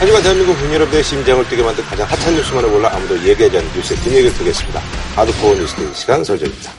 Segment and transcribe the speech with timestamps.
[0.00, 4.32] 하지만 대한민국 국민여러분의 심장을 뛰게 만든 가장 핫한 뉴스만을 골라 아무도 얘기하지 않는 뉴스의 뒷얘기를
[4.32, 4.80] 드리겠습니다.
[5.14, 6.72] 하드코어 뉴스 데이 시간 설정입니다.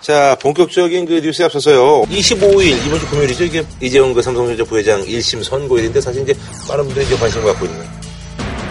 [0.00, 2.04] 자, 본격적인 그 뉴스에 앞서서요.
[2.04, 3.44] 25일, 이번 주 금요일이죠.
[3.44, 6.34] 이게 이재용 그 삼성전자 부회장 1심 선고일인데 사실 이제
[6.66, 7.86] 많은 분들이 이제 관심을 갖고 있는.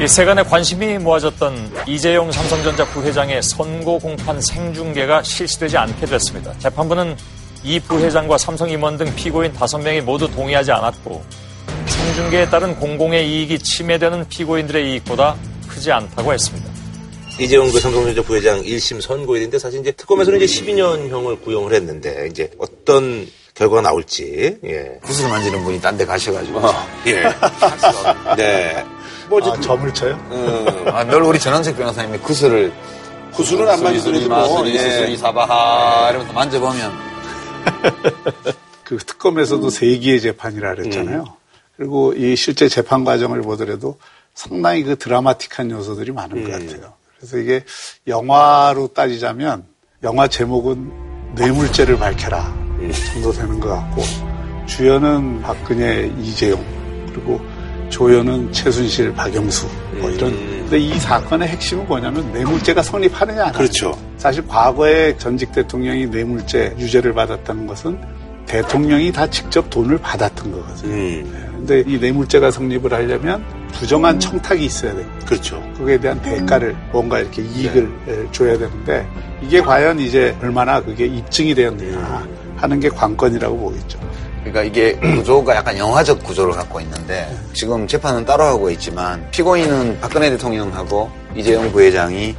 [0.01, 6.57] 이 세간의 관심이 모아졌던 이재용 삼성전자 부회장의 선고 공판 생중계가 실시되지 않게 됐습니다.
[6.57, 7.15] 재판부는
[7.63, 11.23] 이 부회장과 삼성 임원 등 피고인 5명이 모두 동의하지 않았고
[11.91, 15.35] 생중계에 따른 공공의 이익이 침해되는 피고인들의 이익보다
[15.67, 16.69] 크지 않다고 했습니다.
[17.39, 23.27] 이재용 그 삼성전자 부회장 1심 선고일인데 사실 이제 특검에서는 이제 12년형을 구형을 했는데 이제 어떤
[23.53, 24.99] 결과가 나올지 예.
[25.01, 26.73] 구슬 만지는 분이 딴 데 가셔가지고 어,
[27.07, 27.23] 예.
[28.37, 28.85] 네.
[29.29, 30.13] 뭐 아, 점을 쳐요?
[30.31, 32.71] 음, 아, 늘 우리 전원책 변호사님이 구슬을
[33.33, 34.79] 구슬은 안 만지더라도 뭐, 마술이 예.
[34.79, 36.91] 수술이 사바하 이러면서 만져보면
[38.83, 41.40] 그 특검에서도 세기의 재판이라 그랬잖아요.
[41.81, 43.97] 그리고 이 실제 재판 과정을 보더라도
[44.35, 46.93] 상당히 그 드라마틱한 요소들이 많은 것 같아요.
[47.17, 47.63] 그래서 이게
[48.05, 49.63] 영화로 따지자면
[50.03, 52.55] 영화 제목은 뇌물죄를 밝혀라
[53.11, 54.03] 정도 되는 것 같고
[54.67, 56.63] 주연은 박근혜, 이재용
[57.11, 57.41] 그리고
[57.89, 59.67] 조연은 최순실, 박영수
[60.01, 60.33] 뭐 이런.
[60.35, 63.53] 근데 이 사건의 핵심은 뭐냐면 뇌물죄가 성립하느냐 안.
[63.53, 63.97] 그렇죠.
[64.17, 67.99] 사실 과거에 전직 대통령이 뇌물죄 유죄를 받았다는 것은
[68.45, 70.93] 대통령이 다 직접 돈을 받았던 거거든요.
[70.93, 75.05] 음, 근데 이 뇌물죄가 성립을 하려면 부정한 청탁이 있어야 돼요.
[75.27, 75.61] 그렇죠.
[75.77, 79.07] 그거에 대한 대가를 뭔가 이렇게 이익을 에, 줘야 되는데
[79.43, 82.27] 이게 과연 이제 얼마나 그게 입증이 되었느냐
[82.57, 83.99] 하는 게 관건이라고 보겠죠.
[84.39, 90.31] 그러니까 이게 구조가 약간 영화적 구조를 갖고 있는데 지금 재판은 따로 하고 있지만 피고인은 박근혜
[90.31, 92.35] 대통령하고 이재용 부회장이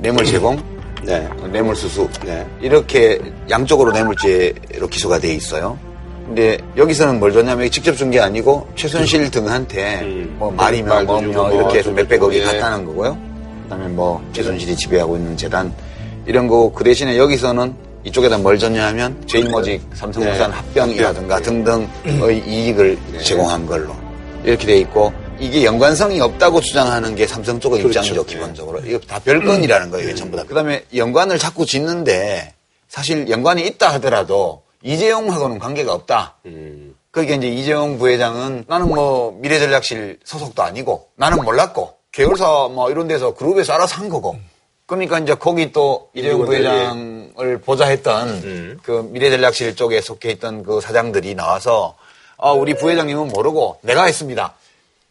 [0.00, 0.60] 뇌물 제공,
[1.04, 1.28] 네.
[1.52, 2.44] 뇌물 수수 네.
[2.60, 5.78] 이렇게 양쪽으로 뇌물죄로 기소가 돼 있어요.
[6.26, 10.36] 근데 여기서는 뭘 줬냐면 직접 준 게 아니고 최순실 등한테 음.
[10.38, 12.44] 뭐 말이며 주고 뭐며 뭐 이렇게 해서 좀 몇백억이 예.
[12.44, 13.16] 갔다는 거고요.
[13.64, 15.72] 그다음에 뭐 최순실이 지배하고 있는 재단
[16.26, 20.56] 이런 거그 대신에 여기서는 이쪽에다 뭘 줬냐 하면 제일모직 삼성물산 네.
[20.56, 21.64] 합병이라든가 합병.
[21.64, 23.18] 등등의 이익을 네.
[23.20, 23.94] 제공한 걸로
[24.44, 27.98] 이렇게 돼 있고 이게 연관성이 없다고 주장하는 게 삼성 쪽의 그렇죠.
[28.00, 28.32] 입장이죠 네.
[28.34, 32.52] 기본적으로 이거 다 별건이라는 거예요 전부 다 그다음에 연관을 자꾸 짓는데
[32.88, 40.20] 사실 연관이 있다 하더라도 이재용하고는 관계가 없다 음, 그게 이제 이재용 부회장은 나는 뭐 미래전략실
[40.24, 44.36] 소속도 아니고 나는 몰랐고 계열사 뭐 이런 데서 그룹에서 알아서 한 거고
[44.86, 46.44] 그러니까 이제 거기 또 이재용.
[46.44, 48.78] 부회장을 보좌했던 음.
[48.82, 51.96] 그 미래전략실 쪽에 속해 있던 그 사장들이 나와서
[52.38, 54.54] 아 우리 부회장님은 모르고 내가 했습니다.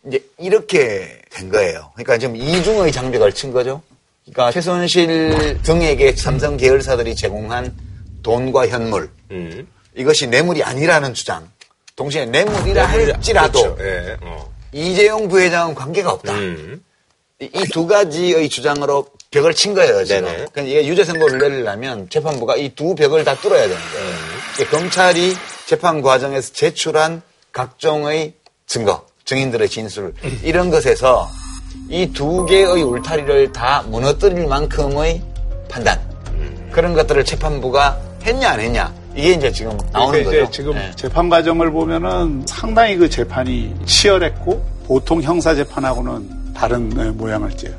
[0.07, 1.91] 이제 이렇게 된 거예요.
[1.93, 3.81] 그러니까 지금 이중의 장벽을 친 거죠.
[4.23, 7.75] 그러니까 최순실 등에게 삼성 계열사들이 제공한
[8.23, 9.67] 돈과 현물 음.
[9.95, 11.49] 이것이 뇌물이 아니라는 주장.
[11.95, 13.77] 동시에 뇌물이라 할지라도.
[13.79, 14.17] 예.
[14.21, 14.53] 어.
[14.73, 16.33] 이재용 부회장은 관계가 없다.
[16.33, 16.83] 음.
[17.39, 20.23] 이두 가지의 주장으로 벽을 친 거예요, 지금.
[20.25, 20.35] 네네.
[20.53, 24.15] 그러니까 이게 유죄 선고를 내리려면 재판부가 이 두 벽을 다 뚫어야 되는 거예요.
[24.55, 27.21] 이게 검찰이 재판 과정에서 제출한
[27.51, 28.33] 각종의
[28.67, 30.13] 증거, 증인들의 진술,
[30.43, 31.29] 이런 것에서
[31.89, 35.21] 이 두 개의 울타리를 다 무너뜨릴 만큼의
[35.69, 36.01] 판단.
[36.71, 38.93] 그런 것들을 재판부가 했냐, 안 했냐.
[39.15, 40.51] 이게 이제 지금 나오는 그러니까 이제 거죠.
[40.51, 40.91] 지금 네.
[40.95, 47.71] 재판 과정을 보면은 상당히 그 재판이 치열했고 보통 형사 재판하고는 다른 에, 모양을 띠요.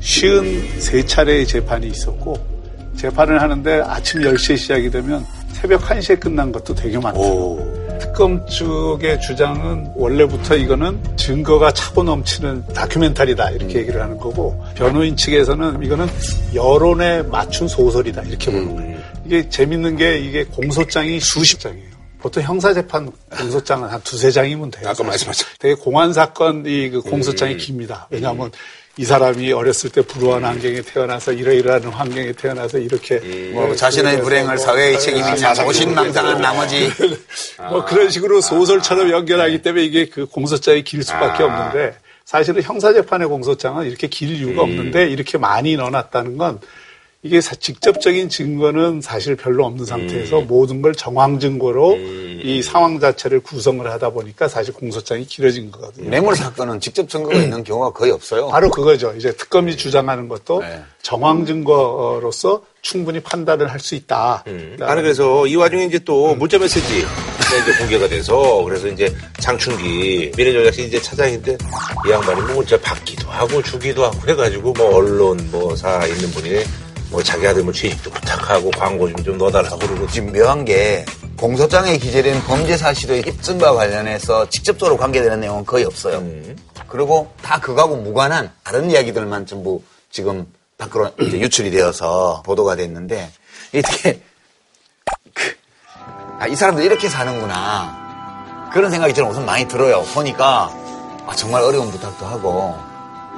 [0.00, 2.36] 쉬운 세 차례의 재판이 있었고
[2.96, 6.98] 재판을 하는데 아침 10시에 시작이 되면 새벽 1시에 끝난 것도 되게.
[6.98, 7.58] 오.
[7.98, 15.82] 특검 측의 주장은 원래부터 이거는 증거가 차고 넘치는 다큐멘터리다 이렇게 얘기를 하는 거고 변호인 측에서는
[15.82, 16.06] 이거는
[16.54, 18.98] 여론에 맞춘 소설이다 이렇게 보는 거예요.
[19.24, 21.94] 이게 재밌는 게 이게 공소장이 수십 장이에요.
[22.18, 24.88] 보통 형사재판 공소장은 한 두세 장이면 돼요.
[24.88, 25.04] 아까.
[25.04, 25.56] 말씀하셨죠.
[25.58, 28.06] 되게 공안 사건 이 그 공소장이 깁니다.
[28.10, 28.50] 왜냐하면
[28.96, 33.18] 이 사람이 어렸을 때 불우한 환경에 태어나서 이러이러한 환경에 태어나서 이렇게
[33.52, 36.88] 뭐 자신의 불행을 사회의 책임이냐, 오신망상한 나머지
[37.70, 43.86] 뭐 그런 식으로 소설처럼 연결하기 때문에 이게 그 공소장이 길 수밖에 없는데 사실은 형사재판의 공소장은
[43.86, 46.60] 이렇게 길 이유가 없는데 이렇게 많이 넣어놨다는 건
[47.26, 53.40] 이게 사- 직접적인 증거는 사실 별로 없는 상태에서 모든 걸 정황 증거로 이 상황 자체를
[53.40, 56.10] 구성을 하다 보니까 사실 공소장이 길어진 거거든요.
[56.10, 58.48] 뇌물 사건은 직접 증거가 있는 경우가 거의 없어요.
[58.48, 59.14] 바로 그거죠.
[59.16, 60.82] 이제 특검이 주장하는 것도 네.
[61.02, 64.44] 정황 증거로서 충분히 판단을 할 수 있다.
[64.46, 67.08] 아니 그래서 이 와중에 이제 또 문자 메시지가
[67.62, 71.56] 이제 공개가 돼서 그래서 이제 장충기 미래전략실 이제 차장인데
[72.06, 76.62] 이 양반이 뭐 문자 받기도 하고 주기도 하고 해가지고 뭐 언론 뭐 사 있는 분이
[77.14, 80.06] 뭐 자기 아들 뭐 취직도 부탁하고 광고 좀 좀 넣어달라고 그러고.
[80.08, 81.06] 지금 묘한 게
[81.38, 86.22] 공소장에 기재된 범죄 사실의 입증과 관련해서 직접적으로 관계되는 내용은 거의 없어요.
[86.88, 90.46] 그리고 다 그거하고 무관한 다른 이야기들만 전부 지금
[90.76, 93.30] 밖으로 유출이 되어서 보도가 됐는데
[93.72, 94.20] 이게
[95.32, 95.56] 그,
[96.40, 98.70] 아, 이 사람들 이렇게 사는구나.
[98.72, 100.02] 그런 생각이 저는 우선 많이 들어요.
[100.14, 100.68] 보니까
[101.26, 102.76] 아, 정말 어려운 부탁도 하고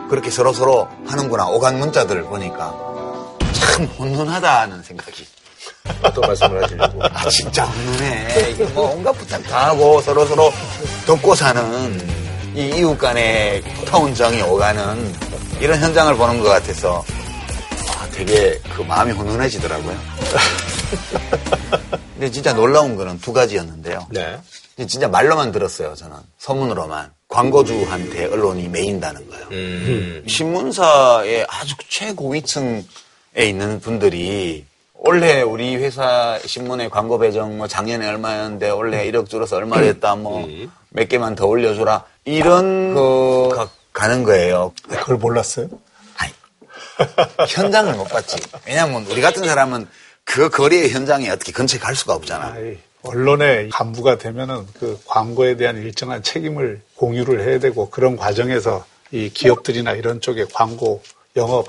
[0.09, 1.47] 그렇게 서로 서로 하는구나.
[1.49, 2.96] 오간 문자들을 보니까
[3.67, 5.27] 참 혼돈하다는 생각이.
[6.03, 7.03] 어떤 말씀을 하시려고.
[7.03, 8.51] 아 진짜 없네.
[8.53, 10.53] 이게 뭐 온갖 부탁 다 하고 서로 서로
[11.07, 12.09] 돕고 사는
[12.55, 15.15] 이 이웃 간의 타운 정이 오가는
[15.61, 17.05] 이런 현장을 보는 것 같아서
[17.99, 19.97] 아, 되게 그 마음이 훈훈해지더라고요.
[22.15, 24.07] 근데 진짜 놀라운 거는 두 가지였는데요.
[24.11, 24.39] 네.
[24.89, 26.17] 진짜 말로만 들었어요, 저는.
[26.39, 27.11] 소문으로만.
[27.29, 29.47] 광고주한테 언론이 매인다는 거예요.
[29.51, 30.25] 음.
[30.29, 32.85] 신문사의 아주 최고위층에
[33.45, 39.81] 있는 분들이 올해 우리 회사 신문에 광고 배정 뭐 작년에 얼마였는데 올해 1억 줄어서 얼마
[39.81, 40.49] 됐다 뭐
[40.97, 44.73] 몇 개만 더 올려줘라 이런 거가 가는 거예요.
[44.89, 45.69] 그걸 몰랐어요?
[46.17, 46.33] 아니,
[47.49, 48.37] 현장을 못 봤지.
[48.67, 49.87] 왜냐면 우리 같은 사람은
[50.25, 52.55] 그 거리의 현장에 어떻게 근처에 갈 수가 없잖아.
[52.55, 59.29] 아이, 언론의 간부가 되면은 그 광고에 대한 일정한 책임을 공유를 해야 되고 그런 과정에서 이
[59.29, 61.03] 기업들이나 이런 쪽에 광고
[61.37, 61.69] 영업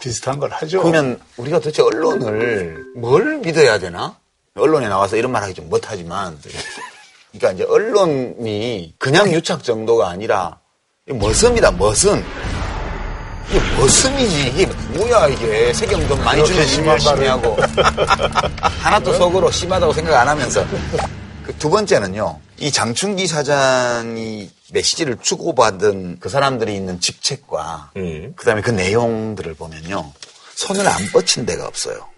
[0.00, 0.82] 비슷한 걸 하죠.
[0.82, 4.16] 그러면 우리가 도대체 언론을 뭘 믿어야 되나?
[4.56, 6.38] 언론에 나와서 이런 말 하기 좀 못하지만.
[7.32, 10.58] 그러니까 이제 언론이 그냥 유착 정도가 아니라
[11.06, 12.24] 머슴이다, 머슴.
[13.48, 14.48] 이게 머슴이지.
[14.48, 15.72] 이게 뭐야, 이게.
[15.72, 17.56] 세금 좀 많이 주면 일 열심히 하고.
[18.82, 20.64] 하나도 속으로 심하다고 생각 안 하면서.
[21.46, 22.40] 그 두 번째는요.
[22.58, 28.32] 이 장충기 사장이 메시지를 주고받은 그 사람들이 있는 직책과 음.
[28.36, 30.12] 그다음에 그 내용들을 보면요.
[30.56, 32.08] 손을 안 뻗친 데가 없어요.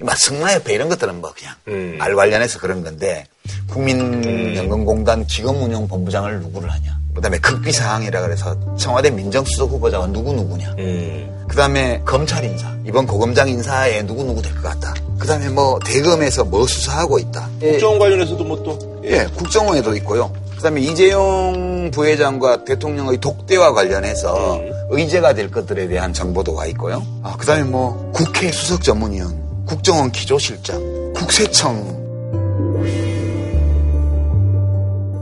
[0.00, 1.98] 막 승마협회 이런 것들은 뭐 그냥 음.
[2.00, 3.26] 알 관련해서 그런 건데
[3.68, 6.99] 국민연금공단 기금운용본부장을 누구를 하냐.
[7.14, 10.74] 그다음에 극비사항이라 그래서 청와대 민정수석 후보자가 누구 누구냐.
[10.78, 11.44] 음.
[11.48, 14.94] 그다음에 검찰 인사 이번 고검장 인사에 누구 누구 될 것 같다.
[15.18, 17.48] 그다음에 뭐 대검에서 뭐 수사하고 있다.
[17.60, 18.78] 국정 관련해서도 뭐 또.
[19.04, 20.32] 예, 국정원에도 있고요.
[20.56, 24.70] 그다음에 이재용 부회장과 대통령의 독대와 관련해서 음.
[24.90, 27.02] 의제가 될 것들에 대한 정보도 가 있고요.
[27.22, 31.99] 아, 그다음에 뭐 국회 수석 전문위원, 국정원 기조실장, 국세청.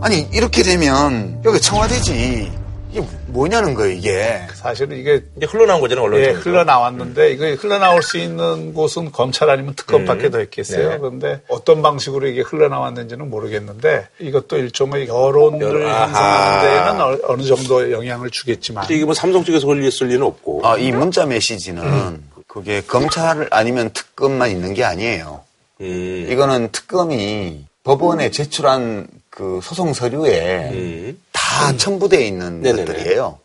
[0.01, 2.53] 아니 이렇게 되면 여기 청와대지
[2.91, 4.41] 이게 뭐냐는 거예요 이게.
[4.55, 6.31] 사실은 이게 이제 흘러나온 거잖아요, 언론 예.
[6.31, 10.91] 흘러나왔는데 이거 흘러나올 수 있는 곳은 검찰 아니면 특검밖에 더 있겠어요.
[10.91, 10.99] 네.
[10.99, 15.83] 그런데 어떤 방식으로 이게 흘러나왔는지는 모르겠는데 이것도 일종의 여론을.
[15.87, 20.63] 형성하는 데에는 어- 어느 정도 영향을 주겠지만 이게 뭐 삼성 쪽에서 걸렸을 리는 없고.
[20.67, 25.41] 아, 이 문자 메시지는 그게 검찰 아니면 특검만 있는 게 아니에요.
[25.83, 26.27] 음.
[26.31, 29.07] 이거는 특검이 법원에 제출한
[29.39, 31.23] 그 소송 서류에 음.
[31.31, 32.85] 다 첨부되어 있는 네네네.
[32.85, 33.39] 것들이에요.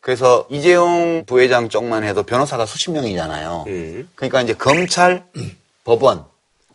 [0.00, 3.64] 그래서 이재용 부회장 쪽만 해도 변호사가 수십 명이잖아요.
[3.66, 4.08] 음.
[4.14, 5.24] 그러니까 이제 검찰,
[5.82, 6.24] 법원,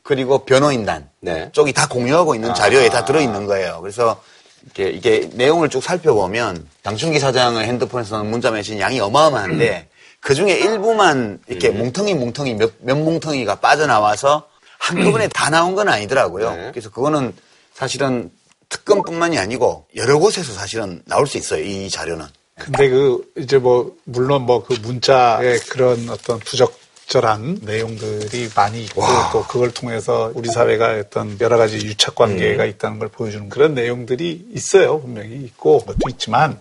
[0.03, 1.49] 그리고 변호인단 네.
[1.53, 3.79] 쪽이 다 공유하고 있는 자료에 다 들어있는 거예요.
[3.81, 4.21] 그래서
[4.69, 9.87] 이게, 이게 내용을 쭉 살펴보면 장충기 사장의 핸드폰에서는 문자 메시지 양이 어마어마한데
[10.19, 14.45] 그 중에 일부만 이렇게 뭉텅이 뭉텅이 몇, 몇 뭉텅이가 빠져나와서
[14.77, 16.51] 한꺼번에 다 나온 건 아니더라고요.
[16.53, 16.71] 네.
[16.71, 17.33] 그래서 그거는
[17.73, 18.29] 사실은
[18.69, 21.63] 특검뿐만이 아니고 여러 곳에서 사실은 나올 수 있어요.
[21.63, 22.25] 이 자료는.
[22.55, 29.01] 근데 그 이제 뭐 물론 뭐 그 문자에 그런 어떤 부적 절한 내용들이 많이 있고
[29.31, 34.47] 또 그걸 통해서 우리 사회가 어떤 여러 가지 유착 관계가 있다는 걸 보여주는 그런 내용들이
[34.53, 36.59] 있어요 분명히 있고 것도 있지만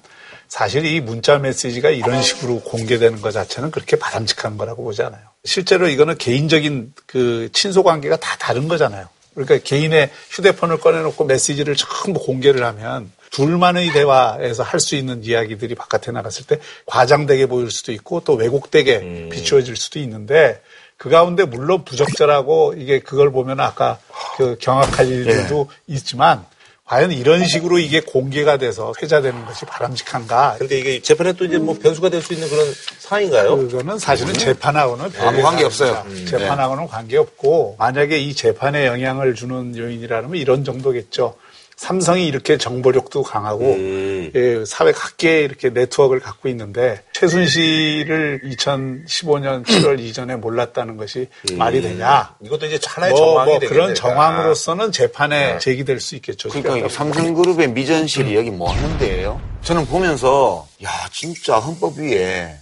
[0.49, 5.23] 사실 이 문자 메시지가 이런 식으로 공개되는 것 자체는 그렇게 바람직한 거라고 보지 않아요.
[5.45, 9.09] 실제로 이거는 개인적인 그 친소 관계가 다 다른 거잖아요.
[9.37, 16.11] 그러니까 개인의 휴대폰을 꺼내놓고 메시지를 전부 공개를 하면 둘만의 대화에서 할 수 있는 이야기들이 바깥에
[16.11, 20.61] 나갔을 때 과장되게 보일 수도 있고 또 왜곡되게 비추어질 수도 있는데
[20.97, 23.99] 그 가운데 물론 부적절하고 이게 그걸 보면 아까
[24.39, 26.47] 그 경악할 일들도 있지만
[26.87, 30.55] 과연 이런 식으로 이게 공개가 돼서 회자되는 것이 바람직한가?
[30.59, 32.65] 근데 이게 재판에 또 이제 뭐 변수가 될 수 있는 그런
[33.01, 33.57] 사안인가요?
[33.57, 36.05] 그거는 사실은 재판하고는 아무 관계 없어요.
[36.07, 41.35] 음, 재판하고는 관계 없고 만약에 이 재판에 영향을 주는 요인이라면 이런 정도겠죠.
[41.77, 44.33] 삼성이 이렇게 정보력도 강하고 음.
[44.35, 52.35] 예, 사회 각계에 이렇게 네트워크를 갖고 있는데 최순실을 2015년 7월 이전에 몰랐다는 것이 말이 되냐?
[52.43, 53.59] 이것도 이제 하나의 뭐, 정황이 뭐.
[53.61, 56.49] 그런 정황으로서는 재판에 제기될 수 있겠죠.
[56.49, 59.39] 그러니까 삼성그룹의 미전실이 여기 뭐 하는 데예요?
[59.63, 62.57] 저는 보면서 야 진짜 헌법 위에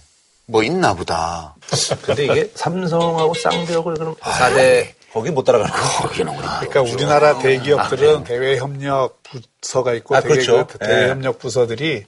[0.47, 1.55] 뭐 있나 보다.
[2.03, 5.79] 근데 이게 삼성하고 쌍벽을 그럼 4대 거기 못 따라가는 거.
[6.07, 10.67] 우리 그러니까 우리나라 대기업들은 대외 협력 부서가 있고 아, 대외 그렇죠.
[10.67, 12.03] 그 대외 협력 부서들이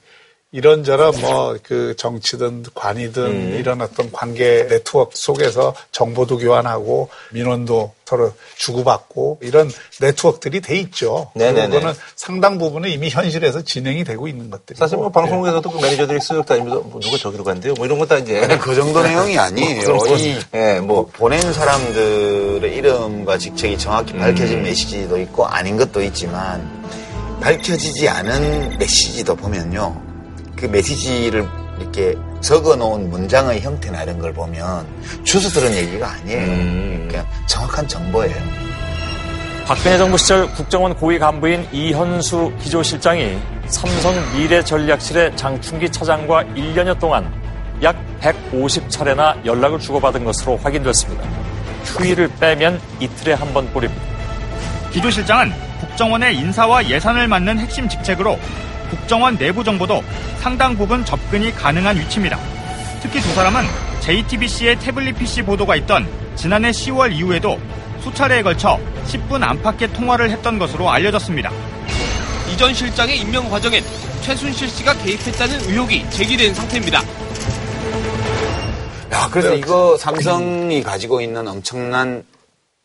[0.50, 3.56] 이런저런 뭐 그 정치든 관이든 음.
[3.58, 11.30] 이런 어떤 관계 네트워크 속에서 정보도 교환하고 민원도 서로 주고받고 이런 네트워크들이 돼 있죠.
[11.34, 11.68] 네네네.
[11.76, 14.78] 그거는 상당 부분은 이미 현실에서 진행이 되고 있는 것들이고.
[14.78, 17.74] 사실 뭐 방송국에서도 그 매니저들이 쓱 다니면서 뭐 누가 저기로 간대요.
[17.74, 18.46] 뭐 이런 것도 이제.
[18.62, 19.82] 그 정도 내용이 아니에요.
[19.84, 21.06] 그런 이 예, 뭐.
[21.12, 26.82] 보낸 사람들의 이름과 직책이 정확히 밝혀진 메시지도 있고 아닌 것도 있지만
[27.42, 30.07] 밝혀지지 않은 메시지도 보면요.
[30.58, 31.46] 그 메시지를
[31.78, 34.86] 이렇게 적어 놓은 문장의 형태나 이런 걸 보면
[35.24, 36.40] 주소 들은 얘기가 아니에요.
[36.40, 37.06] 음.
[37.08, 38.34] 그냥 정확한 정보예요.
[39.66, 47.30] 박근혜 정부 시절 국정원 고위 간부인 이현수 기조실장이 삼성 미래전략실의 장충기 차장과 1년여 동안
[47.82, 51.22] 약 150차례나 연락을 주고받은 것으로 확인됐습니다.
[51.84, 54.02] 휴일을 빼면 이틀에 한 번 꼴입니다.
[54.90, 58.38] 기조실장은 국정원의 인사와 예산을 맡는 핵심 직책으로
[58.90, 60.02] 국정원 내부 정보도
[60.40, 62.38] 상당 부분 접근이 가능한 위치입니다.
[63.00, 63.62] 특히 두 사람은
[64.00, 67.58] JTBC의 태블릿 PC 보도가 있던 지난해 10월 이후에도
[68.00, 71.50] 수차례에 걸쳐 10분 안팎의 통화를 했던 것으로 알려졌습니다.
[72.52, 73.84] 이전 실장의 임명 과정엔
[74.22, 77.02] 최순실 씨가 개입했다는 의혹이 제기된 상태입니다.
[79.12, 82.24] 야, 그래서 이거 삼성이 가지고 있는 엄청난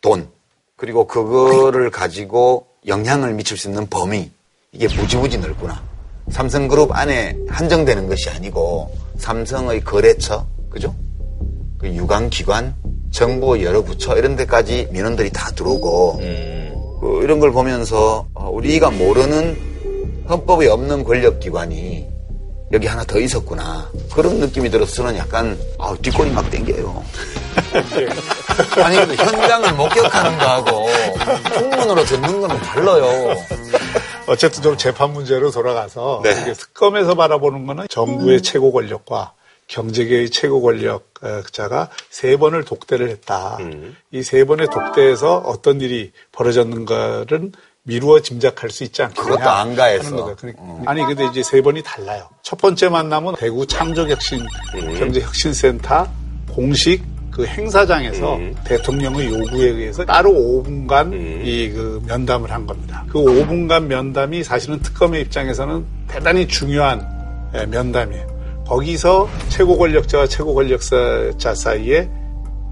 [0.01, 0.27] 돈,
[0.75, 4.31] 그리고 그거를 가지고 영향을 미칠 수 있는 범위,
[4.72, 5.81] 이게 무지무지 넓구나.
[6.30, 10.96] 삼성그룹 안에 한정되는 것이 아니고, 삼성의 거래처, 그죠?
[11.77, 12.75] 그 유관기관,
[13.12, 16.18] 정부 여러 부처, 이런 데까지 민원들이 다 들어오고,
[17.01, 19.58] 그 이런 걸 보면서, 어, 우리가 모르는
[20.30, 22.08] 헌법에 없는 권력기관이
[22.72, 23.88] 여기 하나 더 있었구나.
[24.13, 27.03] 그런 느낌이 들어서 저는 약간, 아, 뒷골이 막 땡겨요.
[28.84, 30.88] 아니, 근데 현장을 목격하는 거하고,
[31.53, 33.36] 풍문으로 듣는 거는 달라요.
[34.27, 36.32] 어쨌든 좀 재판 문제로 돌아가서 네.
[36.42, 39.34] 이게 특검에서 바라보는 거는 정부의 최고 권력과
[39.68, 43.58] 경제계의 최고 권력자가 세 번을 독대를 했다.
[43.60, 43.96] 음.
[44.12, 47.51] 이세 번의 독대에서 어떤 일이 벌어졌는가를
[47.84, 49.30] 미루어 짐작할 수 있지 않겠냐.
[49.30, 50.06] 그것도 안 가해서.
[50.06, 50.36] 하는 거죠.
[50.38, 52.30] 그러니까 아니 근데 이제 세 번이 달라요.
[52.42, 54.39] 첫 번째 만남은 대구 창조혁신
[54.75, 55.00] 음.
[55.00, 56.08] 경제혁신센터
[56.51, 58.56] 공식 그 행사장에서 음.
[58.63, 61.42] 대통령의 요구에 의해서 따로 5분간 음.
[61.44, 63.04] 이그 면담을 한 겁니다.
[63.10, 67.04] 그 5분간 면담이 사실은 특검의 입장에서는 대단히 중요한
[67.56, 68.28] 예, 면담이에요.
[68.68, 72.08] 거기서 최고 권력자와 최고 권력자 사이에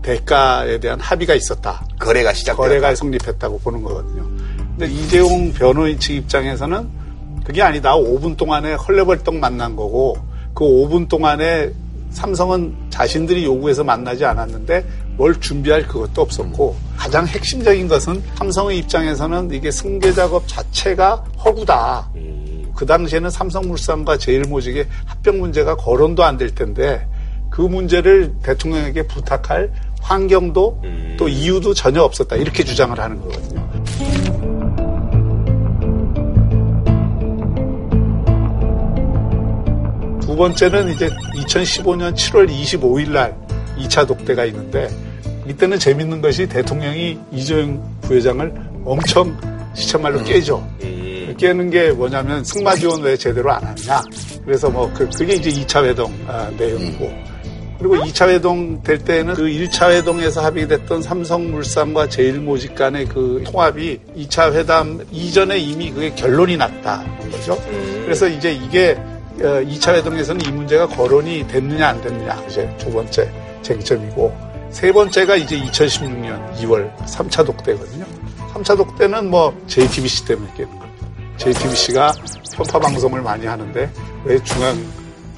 [0.03, 1.83] 대가에 대한 합의가 있었다.
[1.99, 2.61] 거래가 시작되었다.
[2.61, 4.27] 거래가 성립했다고 보는 거거든요.
[4.77, 6.87] 근데 이재용 변호인 측 입장에서는
[7.43, 7.95] 그게 아니다.
[7.95, 10.17] 5분 동안에 헐레벌떡 만난 거고
[10.53, 11.71] 그 5분 동안에
[12.11, 14.85] 삼성은 자신들이 요구해서 만나지 않았는데
[15.17, 22.09] 뭘 준비할 그것도 없었고 가장 핵심적인 것은 삼성의 입장에서는 이게 승계 작업 자체가 허구다.
[22.75, 27.07] 그 당시에는 삼성물산과 제일모직의 합병 문제가 거론도 안 될 텐데
[27.49, 30.81] 그 문제를 대통령에게 부탁할 환경도
[31.17, 32.35] 또 이유도 전혀 없었다.
[32.37, 33.60] 이렇게 주장을 하는 거거든요.
[40.31, 43.35] 두 번째는 이제 2015년 7월 25일 날
[43.77, 44.89] 2차 독대가 있는데
[45.45, 48.53] 이때는 재밌는 것이 대통령이 이재용 부회장을
[48.85, 49.37] 엄청
[49.73, 50.65] 시체말로 깨죠.
[51.37, 54.01] 깨는 게 뭐냐면 승마 지원 왜 제대로 안 하느냐.
[54.45, 57.11] 그래서 뭐 그, 그게 이제 2차 회동 아, 내용이고.
[57.77, 64.53] 그리고 2차 회동 될 때는 그 1차 회동에서 합의됐던 삼성물산과 제일모직 간의 그 통합이 2차
[64.53, 67.03] 회담 이전에 이미 그게 결론이 났다.
[67.31, 67.61] 거죠.
[68.05, 68.97] 그래서 이제 이게
[69.41, 72.43] 2차 회동에서는 이 문제가 거론이 됐느냐 안 됐느냐.
[72.47, 73.31] 이제 두 번째
[73.61, 74.51] 쟁점이고.
[74.69, 78.05] 세 번째가 이제 2016년 2월 3차 독대거든요.
[78.53, 81.07] 3차 독대는 뭐 JTBC 때문에 깨는 겁니다.
[81.37, 82.13] JTBC가
[82.55, 83.89] 편파 방송을 많이 하는데
[84.23, 84.77] 왜 중앙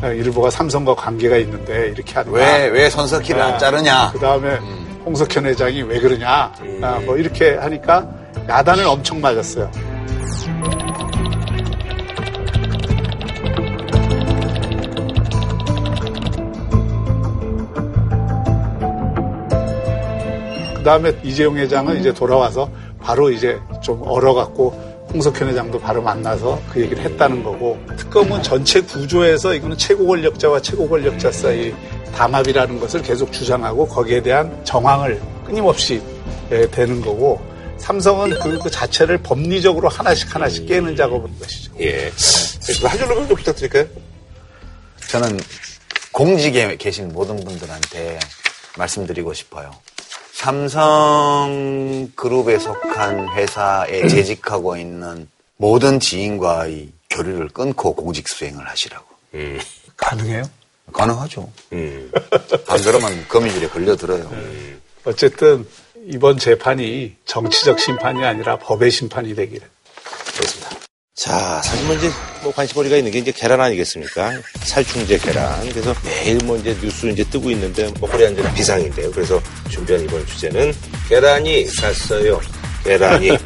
[0.04, 2.36] 어, 일보가 삼성과 관계가 있는데 이렇게 하느냐.
[2.36, 4.12] 왜, 왜 손석희를 안 자르냐?
[4.12, 4.58] 그 다음에
[5.06, 6.52] 홍석현 회장이 왜 그러냐.
[6.82, 8.08] 아, 뭐 이렇게 하니까
[8.48, 9.72] 야단을 엄청 맞았어요.
[20.84, 26.82] 그 다음에 이재용 회장은 이제 돌아와서 바로 이제 좀 얼어갖고 홍석현 회장도 바로 만나서 그
[26.82, 31.74] 얘기를 했다는 거고 특검은 전체 구조에서 이거는 최고 권력자와 최고 권력자 사이
[32.14, 36.02] 담합이라는 것을 계속 주장하고 거기에 대한 정황을 끊임없이
[36.52, 37.42] 예, 되는 거고
[37.78, 41.72] 삼성은 그, 그 자체를 법리적으로 하나씩 하나씩 깨는 작업인 것이죠.
[41.80, 42.12] 예.
[42.86, 43.86] 한 줄로 좀 부탁드릴까요?
[45.08, 45.40] 저는
[46.12, 48.20] 공직에 계신 모든 분들한테
[48.78, 49.72] 말씀드리고 싶어요.
[51.54, 59.06] 삼성그룹에 속한 회사에 재직하고 있는 모든 지인과의 교류를 끊고 공직 수행을 하시라고.
[59.36, 59.60] 음.
[59.96, 60.44] 가능해요?
[60.92, 61.50] 가능하죠.
[61.74, 62.12] 음.
[62.68, 64.30] 안 그러면 거미줄에 걸려들어요.
[65.06, 65.68] 어쨌든
[66.08, 69.68] 이번 재판이 정치적 심판이 아니라 법의 심판이 되기를.
[70.36, 70.83] 그렇습니다.
[71.16, 72.10] 자, 사실 뭐 이제
[72.42, 74.32] 뭐 관심거리가 있는 게 이제 계란 아니겠습니까?
[74.64, 75.70] 살충제 계란.
[75.70, 79.12] 그래서 매일 뭐 이제 뉴스 이제 뜨고 있는데 먹거리 안주는 비상인데요.
[79.12, 79.40] 그래서
[79.70, 80.74] 준비한 이번 주제는
[81.10, 82.42] 계란이 샀어요.
[82.84, 83.30] 계란이.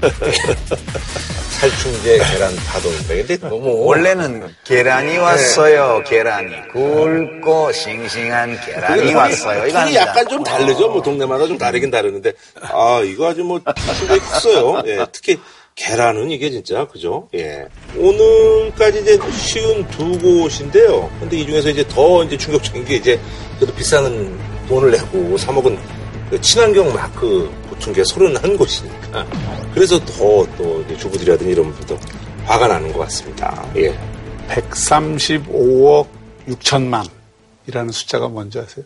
[1.60, 3.16] 살충제 계란 파동입니다.
[3.16, 6.04] 근데 너무 원래는 계란이 왔어요.
[6.08, 9.68] 계란이 굵고 싱싱한 계란이 왔어요.
[9.68, 9.96] 이거 이.
[9.96, 10.88] 약간 좀 다르죠.
[10.90, 12.32] 뭐 동네마다 좀 다르긴 다르는데
[12.62, 13.60] 아 이거 아주 뭐
[13.98, 14.84] 충격이 컸어요.
[14.86, 15.40] 예, 특히
[15.88, 17.30] 계란은 이게 진짜 그죠?
[17.36, 17.66] 예.
[17.96, 21.10] 오늘까지 이제 쉬운 두 곳인데요.
[21.20, 23.20] 근데 이 중에서 이제 더 이제 충격적인 게 이제
[23.60, 24.04] 그래도 비싼
[24.68, 25.78] 돈을 내고 사 먹은
[26.32, 29.26] 그 친환경 마크 붙은 게 31곳이니까
[29.74, 31.98] 그래서 더 또 주부들이라든지 이런 분들도
[32.46, 33.64] 화가 나는 것 같습니다.
[33.76, 33.96] 예.
[34.50, 36.08] 135억
[36.48, 37.08] 6천만
[37.68, 38.84] 이라는 숫자가 뭔지 아세요?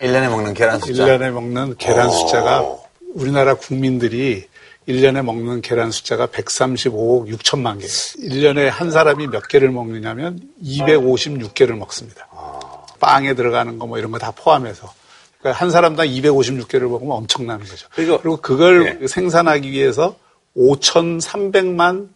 [0.00, 1.04] 1년에 먹는 계란 숫자.
[1.06, 2.10] 1년에 먹는 계란 어.
[2.10, 2.66] 숫자가
[3.14, 4.48] 우리나라 국민들이
[4.88, 7.86] 1년에 먹는 계란 숫자가 135억 6천만 개.
[7.86, 12.28] 1년에 한 사람이 몇 개를 먹느냐면 256개를 먹습니다.
[13.00, 14.92] 빵에 들어가는 거 뭐 이런 거 다 포함해서.
[15.40, 17.88] 그러니까 한 사람당 256개를 먹으면 엄청나는 거죠.
[17.94, 19.06] 그리고- 그리고 그걸 네.
[19.08, 20.16] 생산하기 위해서
[20.56, 22.08] 5,300만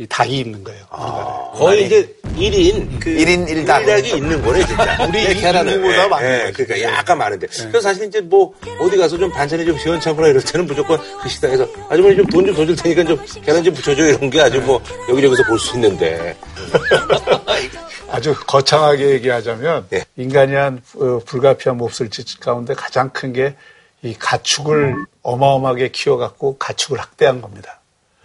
[0.00, 0.80] 이 닭이 있는 거예요.
[0.92, 1.58] 우리나라에.
[1.58, 3.80] 거의 이제 1인 그 일인 일닭.
[3.82, 4.96] 일닭이 있는 거네 진짜.
[5.08, 5.72] 우리 내 계란은.
[5.74, 6.52] 인구보다 예, 많은.
[6.52, 6.82] 그러니까 네.
[6.84, 7.46] 약간 많은데.
[7.48, 11.66] 그래서 사실 이제 뭐 어디 가서 좀 반찬이 좀 시원찮거나 이럴 때는 무조건 그 식당에서
[11.88, 14.80] 아주머니 좀 돈 좀 더 줄 테니까 좀 계란 좀 붙여줘 이런 게 아주 뭐
[15.08, 16.36] 여기저기서 볼 수 있는데.
[18.10, 20.04] 아주 거창하게 얘기하자면 예.
[20.16, 23.54] 인간이 한 어, 불가피한 몹쓸 짓 가운데 가장 큰 게
[24.02, 27.77] 이 가축을 어마어마하게 키워갖고 가축을 학대한 겁니다.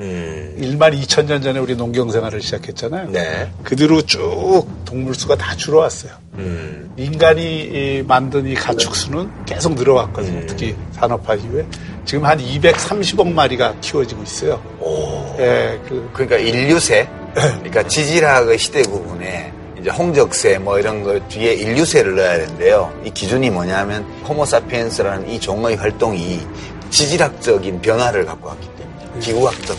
[0.04, 0.56] 음.
[0.60, 3.10] 1만 2천 년 전에 우리 농경 생활을 시작했잖아요.
[3.10, 3.50] 네.
[3.64, 6.12] 그 뒤로 쭉 동물 수가 다 줄어왔어요.
[6.36, 6.92] 음.
[6.98, 10.40] 인간이 이 만든 이 가축 수는 계속 늘어왔거든요.
[10.40, 10.46] 음.
[10.48, 11.66] 특히 산업화 이후에
[12.06, 14.62] 지금 한 230억 마리가 키워지고 있어요.
[15.40, 22.16] 예, 그 그러니까 인류새, 그러니까 지질학의 시대 구분에 이제 홍적새 뭐 이런 거 뒤에 인류새를
[22.16, 22.94] 넣어야 되는데요.
[23.06, 26.40] 이 기준이 뭐냐면 호모사피엔스라는 이 종의 활동이
[26.90, 28.83] 지질학적인 변화를 갖고 왔기 때문에
[29.20, 29.78] 기후학적.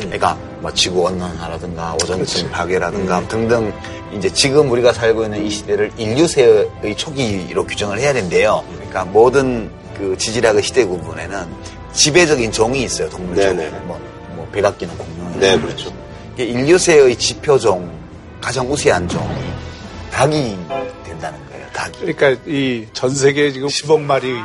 [0.00, 3.72] 그러니까 뭐 지구 온난화라든가 오존층 파괴라든가 등등
[4.12, 8.64] 이제 지금 우리가 살고 있는 이 시대를 인류새의 초기로 규정을 해야 된대요.
[8.74, 11.46] 그러니까 모든 그 지질학의 시대 구분에는
[11.92, 13.08] 지배적인 종이 있어요.
[13.10, 13.56] 동물 중.
[13.56, 13.70] 네네.
[13.84, 14.00] 뭐,
[14.34, 15.36] 뭐 백악기는 공룡이.
[15.38, 15.92] 네, 그렇죠.
[16.34, 17.90] 이게 인류새의 지표종,
[18.40, 19.28] 가장 우세한 종이
[20.12, 20.56] 닭이
[21.04, 21.66] 된다는 거예요.
[21.72, 21.98] 닭이.
[22.12, 24.40] 그러니까 이 전 세계에 지금 10억 마리의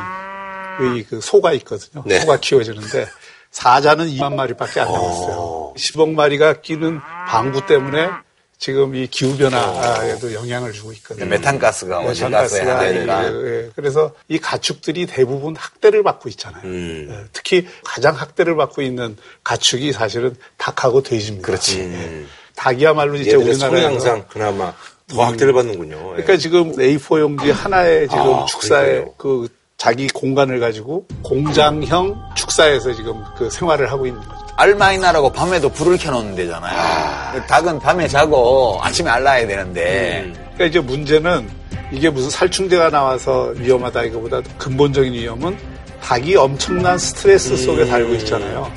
[1.09, 2.03] 그 소가 있거든요.
[2.05, 2.19] 네.
[2.19, 3.05] 소가 키워지는데
[3.51, 5.73] 사자는 2만 마리밖에 안 남았어요.
[5.75, 8.09] 10억 마리가 끼는 방구 때문에
[8.57, 11.25] 지금 이 기후 변화에도 영향을 주고 있거든요.
[11.27, 13.23] 메탄가스가 온실가스의 메탄가스가 하나니까.
[13.23, 13.69] 예, 예.
[13.73, 16.61] 그래서 이 가축들이 대부분 학대를 받고 있잖아요.
[16.65, 17.07] 음.
[17.09, 21.45] 예, 특히 가장 학대를 받고 있는 가축이 사실은 닭하고 돼지입니다.
[21.45, 21.79] 그렇지.
[21.79, 22.25] 예.
[22.57, 24.73] 닭이야말로 이제 우리나라에서 항상 그나마
[25.07, 25.95] 더 학대를 받는군요.
[25.95, 26.23] 예.
[26.23, 29.13] 그러니까 지금 A4 용지 하나에 지금 아, 축사에 그러니까요.
[29.17, 29.47] 그
[29.79, 34.45] 자기 공간을 가지고 공장형 축사에서 지금 그 생활을 하고 있는 거죠.
[34.57, 37.45] 알마이나라고 밤에도 불을 켜놓는 데잖아요.
[37.47, 41.49] 닭은 밤에 자고 아침에 알라야 되는데 그러니까 이제 문제는
[41.93, 45.57] 이게 무슨 살충제가 나와서 위험하다 이거보다 근본적인 위험은
[46.01, 48.69] 닭이 엄청난 스트레스 속에 살고 있잖아요.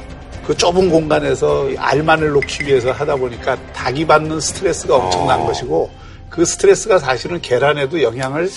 [0.47, 5.91] 그 좁은 공간에서 이 알만을 놓기 위해서 하다 보니까 닭이 받는 스트레스가 엄청난 것이고
[6.31, 8.49] 그 스트레스가 사실은 계란에도 영향을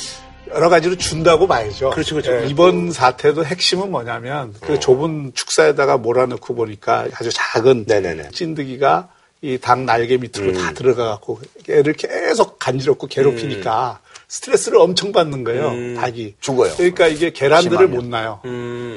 [0.55, 1.89] 여러 가지로 준다고 봐야죠.
[1.91, 2.31] 그렇죠, 그렇죠.
[2.43, 8.29] 예, 이번 사태도 핵심은 뭐냐면 그 좁은 축사에다가 몰아넣고 보니까 아주 작은 네네네.
[8.31, 9.09] 찐득이가
[9.41, 11.39] 이 닭 날개 밑으로 다 들어가 갖고
[11.69, 16.35] 애를 계속 간지럽고 괴롭히니까 스트레스를 엄청 받는 거예요, 닭이.
[16.39, 16.73] 죽어요.
[16.75, 17.95] 그러니까 이게 계란들을 심하면.
[17.95, 18.41] 못 나요.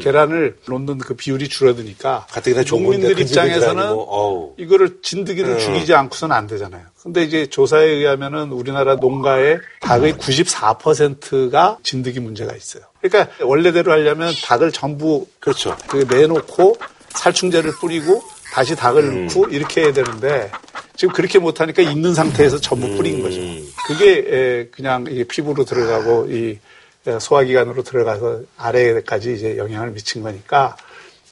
[0.02, 4.54] 계란을 놓는 그 비율이 줄어드니까 가뜩이나 건데 입장에서는 뭐.
[4.58, 6.82] 이거를 진드기를 죽이지 않고서는 안 되잖아요.
[7.02, 12.82] 근데 이제 조사에 의하면은 우리나라 농가의 닭의 94%가 진드기 문제가 있어요.
[13.00, 15.76] 그러니까 원래대로 하려면 닭을 전부 그렇죠.
[15.86, 16.76] 그 내놓고
[17.10, 19.26] 살충제를 뿌리고 다시 닭을 음.
[19.26, 20.50] 넣고 이렇게 해야 되는데
[20.96, 23.40] 지금 그렇게 못하니까 있는 상태에서 전부 뿌린 거죠.
[23.40, 23.64] 음.
[23.86, 26.58] 그게 에, 그냥 이 피부로 들어가고 이
[27.06, 30.76] 에, 소화기관으로 들어가서 아래까지 이제 영향을 미친 거니까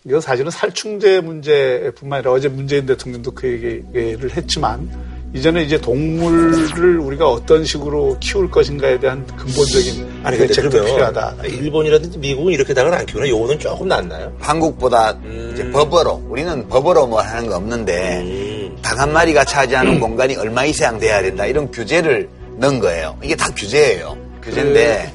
[0.05, 3.49] 이건 사실은 살충제 문제뿐만 아니라 어제 문재인 대통령도 그
[3.95, 10.71] 얘기를 했지만 이전에 이제 동물을 우리가 어떤 식으로 키울 것인가에 대한 근본적인 아니 근데 대책도
[10.71, 11.35] 그러면 필요하다.
[11.45, 13.29] 일본이라든지 미국은 이렇게 닭을 안 키우나?
[13.29, 14.33] 요거는 조금 낫나요?
[14.41, 15.17] 한국보다
[15.53, 18.77] 이제 법으로 우리는 법으로 뭐 하는 거 없는데 음.
[18.83, 23.17] 닭한 마리가 차지하는 공간이 얼마 이상 돼야 된다 이런 규제를 넣은 거예요.
[23.23, 24.17] 이게 다 규제예요.
[24.43, 25.13] 규제인데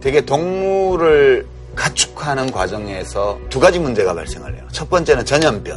[0.00, 4.62] 되게 동물을 가축하는 과정에서 두 가지 문제가 발생을 해요.
[4.72, 5.76] 첫 번째는 전염병.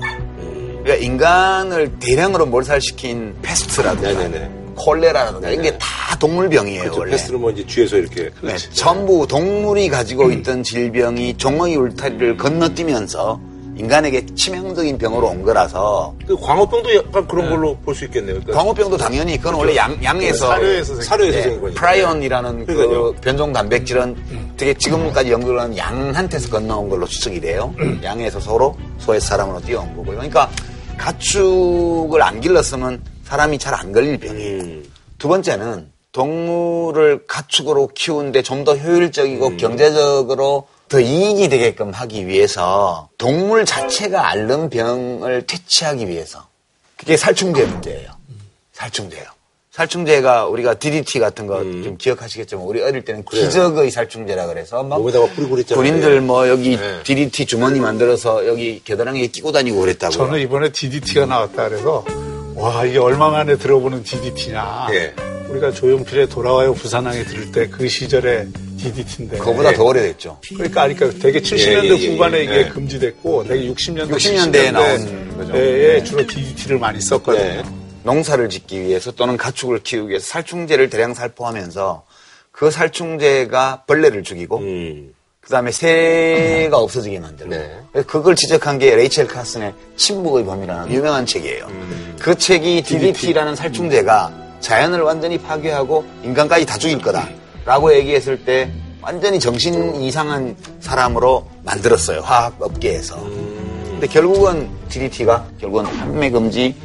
[0.88, 4.50] 그러니까 인간을 대량으로 몰살시킨 페스트라든가 네네네.
[4.76, 6.82] 콜레라라든가 이런 게 다 동물병이에요.
[6.84, 7.00] 그렇죠.
[7.02, 7.12] 원래.
[7.12, 8.30] 패스트는 뭐 이제 뒤에서 이렇게.
[8.42, 13.38] 네, 전부 동물이 가지고 있던 질병이 종의 울타리를 건너뛰면서
[13.76, 18.36] 인간에게 치명적인 병으로 온 거라서 그 광우병도 약간 그런 걸로 볼 수 있겠네요.
[18.36, 21.80] 그러니까 광우병도 당연히 그건 원래 양, 양에서 사료에서 생긴 사료에서 네, 생긴 거니까.
[21.82, 23.14] 프라이온이라는 그.
[23.22, 24.16] 변종 단백질은
[24.56, 27.74] 되게 지금까지 연구를 하는 양한테서 건너온 걸로 추측이 돼요.
[28.02, 30.16] 양에서 서로 소에서 사람으로 뛰어온 거고요.
[30.16, 30.50] 그러니까
[30.98, 34.62] 가축을 안 길렀으면 사람이 잘 안 걸릴 병이에요.
[34.64, 34.92] 음.
[35.18, 39.58] 두 번째는 동물을 가축으로 키우는데 좀 더 효율적이고 음.
[39.58, 46.48] 경제적으로 더 이익이 되게끔 하기 위해서 동물 자체가 앓는 병을 퇴치하기 위해서
[46.96, 48.10] 그게 살충제 문제예요.
[48.74, 49.26] 살충제요.
[49.78, 53.24] 살충제가 우리가 DDT 같은 거좀 기억하시겠지만 우리 어릴 때는 음.
[53.26, 53.46] 그래요.
[53.46, 55.84] 기적의 살충제라 그래서 막 몸에다가 뿌리고 그랬잖아요.
[55.84, 57.04] 군인들 뭐 여기 네.
[57.04, 60.18] DDT 주머니 만들어서 여기 겨드랑이에 끼고 다니고 그랬다고요.
[60.18, 62.04] 저는 이번에 DDT가 나왔다 그래서
[62.56, 64.88] 와 이게 얼마 만에 들어보는 DDT냐.
[64.94, 65.14] 예.
[65.48, 68.48] 우리가 조용필의 돌아와요 부산항에 들을 때 그 시절의
[68.80, 69.38] DDT인데.
[69.38, 70.40] 그거보다 더 오래됐죠.
[70.56, 72.44] 그러니까 그러니까 되게 70년대 예, 예, 예, 후반에 예.
[72.44, 72.66] 이게 예.
[72.70, 75.54] 금지됐고 되게 60년대 60년대에 나온 거죠.
[75.56, 77.87] 예, 예, 주로 DDT를 많이 썼거든요.
[78.08, 78.14] 네.
[78.14, 82.06] 농사를 짓기 위해서 또는 가축을 키우기 위해서 살충제를 대량 살포하면서
[82.52, 85.14] 그 살충제가 벌레를 죽이고 음.
[85.42, 88.04] 그다음에 새가 없어지게 만들고 네.
[88.06, 91.68] 그걸 지적한 게 레이첼 카슨의 침묵의 범이라는 유명한 책이에요.
[92.20, 99.96] 그 책이 DDT라는 살충제가 자연을 완전히 파괴하고 인간까지 다 죽일 거다라고 얘기했을 때 완전히 정신
[100.02, 102.22] 이상한 사람으로 만들었어요.
[102.22, 103.16] 화학 업계에서.
[103.18, 106.76] 근데 결국은 DDT가 결국은 판매 금지,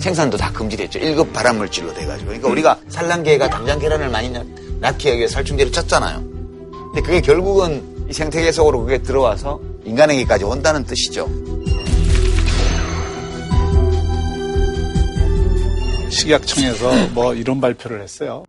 [0.00, 0.98] 생산도 다 금지됐죠.
[0.98, 2.26] 1급 발암물질로 돼가지고.
[2.28, 4.44] 그러니까 우리가 산란계가 당장 계란을 많이 낳-
[4.80, 6.24] 낳게 하기 위해 살충제를 쳤잖아요.
[6.92, 11.28] 근데 그게 결국은 이 생태계 속으로 그게 들어와서 인간에게까지 온다는 뜻이죠.
[16.10, 18.44] 식약청에서 뭐 이런 발표를 했어요.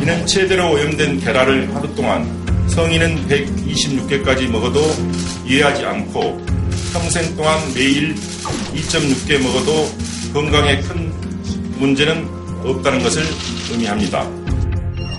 [0.00, 2.24] 이는 제대로 오염된 계란을 하루 동안
[2.68, 4.80] 성인은 126개까지 먹어도
[5.46, 6.38] 이해하지 않고
[6.92, 9.90] 평생 동안 매일 2.6개 먹어도
[10.32, 11.10] 건강에 큰
[11.78, 12.28] 문제는
[12.64, 13.22] 없다는 것을
[13.70, 14.28] 의미합니다.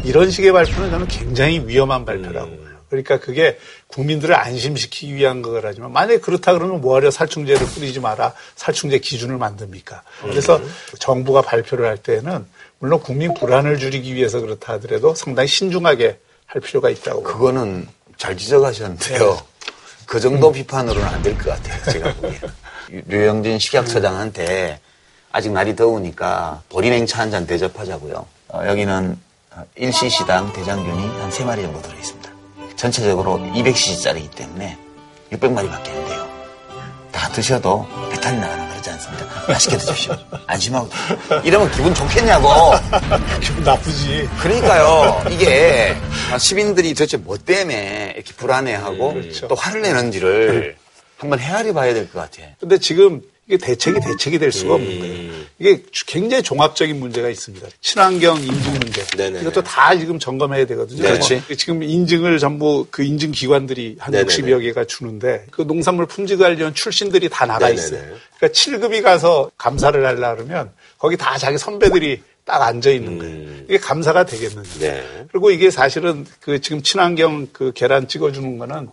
[0.04, 2.70] 이런 식의 발표는 저는 굉장히 위험한 발표라고 봐요.
[2.90, 9.38] 그러니까 그게 국민들을 안심시키기 위한 거라지만 만약에 그렇다 그러면 뭐하려 살충제를 뿌리지 마라 살충제 기준을
[9.38, 10.02] 만듭니까?
[10.24, 10.60] 그래서
[10.98, 12.46] 정부가 발표를 할 때는
[12.80, 17.22] 물론 국민 불안을 줄이기 위해서 그렇다 하더라도 상당히 신중하게 할 필요가 있다고.
[17.22, 19.49] 그거는 잘 지적하셨는데요.
[20.10, 21.92] 그 정도 비판으로는 안 될 것 같아요.
[21.92, 22.50] 제가 보기에는.
[23.08, 24.80] 류영진 식약처장한테
[25.32, 28.26] 아직 날이 더우니까 보리냉차 한 잔 대접하자고요.
[28.50, 29.18] 어, 여기는
[29.78, 32.30] 1cc당 대장균이 한 3마리 정도 들어있습니다.
[32.76, 34.78] 전체적으로 200cc짜리이기 때문에
[35.32, 36.19] 600마리밖에 안 돼요.
[37.12, 39.26] 다 드셔도 배탈이 나거나 그러지 않습니다.
[39.48, 40.16] 맛있게 드십시오.
[40.48, 40.90] 안심하고.
[41.44, 42.48] 이러면 기분 좋겠냐고.
[43.42, 44.30] 기분 나쁘지.
[44.40, 45.24] 그러니까요.
[45.32, 45.96] 이게
[46.40, 49.48] 시민들이 도대체 뭐 때문에 이렇게 불안해하고 그렇죠.
[49.48, 50.76] 또 화를 내는지를
[51.18, 52.48] 한번 헤아려 봐야 될 것 같아.
[52.60, 55.32] 근데 지금 이게 대책이 대책이 될 수가 없는 거예요.
[55.58, 57.68] 이게 주- 굉장히 종합적인 문제가 있습니다.
[57.82, 59.04] 친환경 인증 문제.
[59.18, 59.42] 네네네.
[59.42, 61.02] 이것도 다 지금 점검해야 되거든요.
[61.02, 61.42] 그렇지.
[61.48, 64.32] 뭐 지금 인증을 전부 그 인증 기관들이 한 네네네.
[64.32, 67.74] 60여 개가 주는데 그 농산물 품질 관련 출신들이 다 나가 네네네.
[67.84, 68.02] 있어요.
[68.38, 73.50] 그러니까 7급이 가서 감사를 하려 그러면 거기 다 자기 선배들이 딱 앉아 있는 거예요.
[73.66, 74.70] 이게 감사가 되겠는지.
[74.76, 74.80] 음.
[74.80, 75.26] 네.
[75.32, 78.90] 그리고 이게 사실은 그 지금 친환경 그 계란 찍어주는 거는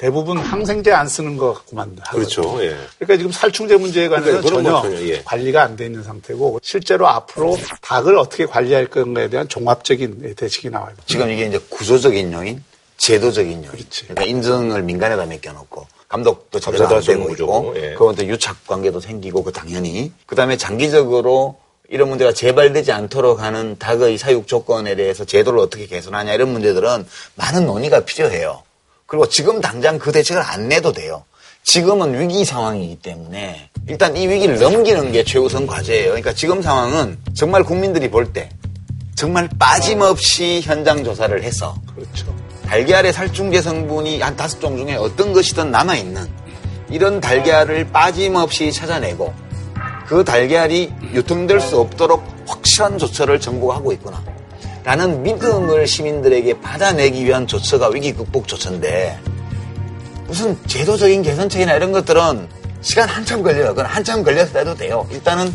[0.00, 2.10] 대부분 항생제 안 쓰는 거 갖고만 하거든요.
[2.10, 2.64] 그렇죠.
[2.64, 2.74] 예.
[2.98, 5.22] 그러니까 지금 살충제 문제에 관해서는 그러니까 전혀, 예.
[5.22, 10.94] 관리가 안 돼 있는 상태고 실제로 앞으로 닭을 어떻게 관리할 건가에 대한 종합적인 대책이 나와요.
[11.04, 12.64] 지금 이게 이제 구조적인 요인,
[12.96, 13.70] 제도적인 요인.
[13.72, 14.04] 그렇지.
[14.04, 17.90] 그러니까 인증을 민간에다 맡겨놓고 감독도 제대로 안 되고 있고 예.
[17.92, 21.58] 그건 또 유착 관계도 생기고 그 당연히 그다음에 장기적으로
[21.90, 27.66] 이런 문제가 재발되지 않도록 하는 닭의 사육 조건에 대해서 제도를 어떻게 개선하냐 이런 문제들은 많은
[27.66, 28.62] 논의가 필요해요.
[29.10, 31.24] 그리고 지금 당장 그 대책을 안 내도 돼요.
[31.64, 36.10] 지금은 위기 상황이기 때문에 일단 이 위기를 넘기는 게 최우선 과제예요.
[36.10, 38.48] 그러니까 지금 상황은 정말 국민들이 볼 때
[39.16, 42.32] 정말 빠짐없이 현장 조사를 해서 그렇죠.
[42.66, 46.28] 달걀의 살충제 성분이 한 다섯 종 중에 어떤 것이든 남아있는
[46.88, 49.34] 이런 달걀을 빠짐없이 찾아내고
[50.06, 54.22] 그 달걀이 유통될 수 없도록 확실한 조처를 정부가 하고 있구나.
[54.84, 59.18] 라는 믿음을 시민들에게 받아내기 위한 조처가 위기 극복 조처인데
[60.26, 62.48] 무슨 제도적인 개선책이나 이런 것들은
[62.80, 63.68] 시간 한참 걸려요.
[63.68, 65.06] 그건 한참 걸려서 해도 돼요.
[65.10, 65.52] 일단은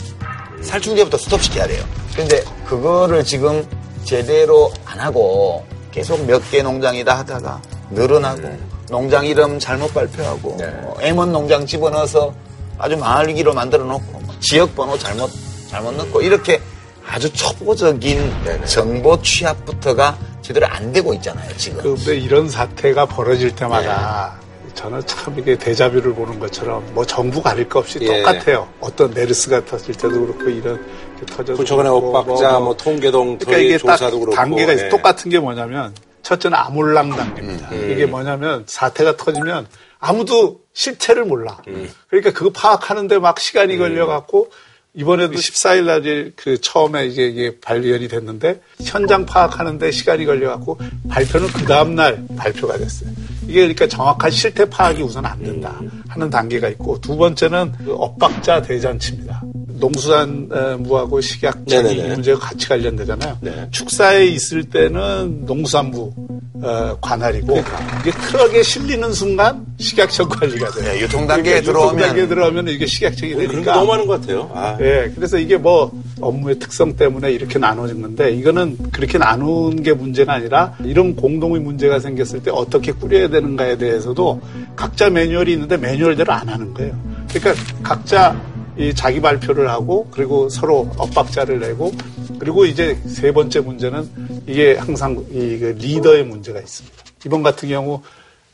[0.61, 1.83] 살충제부터 스톱시켜야 돼요.
[2.13, 3.65] 그런데 그거를 지금
[4.03, 7.61] 제대로 안 하고 계속 몇 개 농장이다 하다가
[7.91, 8.41] 늘어나고
[8.89, 12.33] 농장 이름 잘못 발표하고 뭐 M1 농장 집어넣어서
[12.77, 15.31] 아주 마을기로 만들어 놓고 지역 번호 잘못
[15.69, 16.61] 잘못 넣고 이렇게
[17.07, 18.31] 아주 초보적인
[18.65, 21.81] 정보 취합부터가 제대로 안 되고 있잖아요 지금.
[21.81, 24.39] 근데 이런 사태가 벌어질 때마다
[24.73, 28.21] 저는 참 이게 대자뷰를 보는 것처럼 뭐 정부 가릴 것 없이 예.
[28.21, 28.67] 똑같아요.
[28.81, 30.85] 어떤 메르스가 터질 때도 그렇고 이런
[31.19, 34.89] 게 터져도 부처간의 엇박자, 뭐, 뭐 통계동 그러니까 이게 딱 조사도 그렇고 단계가 있어 예.
[34.89, 37.69] 똑같은 게 뭐냐면 첫째는 아몰랑 단계입니다.
[37.71, 37.91] 음.
[37.91, 39.67] 이게 뭐냐면 사태가 터지면
[39.99, 41.61] 아무도 실체를 몰라.
[41.67, 41.89] 음.
[42.09, 44.51] 그러니까 그거 파악하는데 막 시간이 걸려갖고
[44.95, 50.79] 이번에도 14일 날에 그 처음에 이게, 이게 발견이 됐는데 현장 파악하는데 시간이 걸려갖고
[51.10, 53.10] 발표는 그 다음날 발표가 됐어요.
[53.43, 58.62] 이게 그러니까 정확한 실태 파악이 우선 안 된다 하는 단계가 있고 두 번째는 그 엇박자
[58.62, 59.43] 대잔치입니다.
[59.79, 62.13] 농수산 무하고 식약청이 네네네.
[62.13, 63.38] 문제가 같이 관련되잖아요.
[63.41, 63.67] 네.
[63.71, 66.13] 축사에 있을 때는 농수산부
[66.61, 67.57] 어, 관할이고
[68.01, 70.83] 이게 트럭에 실리는 순간 식약청 관리가 돼요.
[70.85, 74.07] 네, 유통 단계에 그러니까 들어오면- 유통 단계에 들어오면 이게 식약청이 그런 게 되니까 너무 많은
[74.07, 74.49] 것 같아요.
[74.53, 74.77] 아.
[74.79, 80.33] 예, 그래서 이게 뭐 업무의 특성 때문에 이렇게 나눠진 건데 이거는 그렇게 나눈 게 문제가
[80.33, 84.41] 아니라 이런 공동의 문제가 생겼을 때 어떻게 꾸려야 되는가에 대해서도
[84.77, 86.97] 각자 매뉴얼이 있는데 매뉴얼대로 안 하는 거예요.
[87.33, 88.41] 그러니까 각자
[88.77, 91.91] 이 자기 발표를 하고 그리고 서로 엇박자를 내고
[92.39, 96.97] 그리고 이제 세 번째 문제는 이게 항상 이그 리더의 문제가 있습니다.
[97.25, 98.01] 이번 같은 경우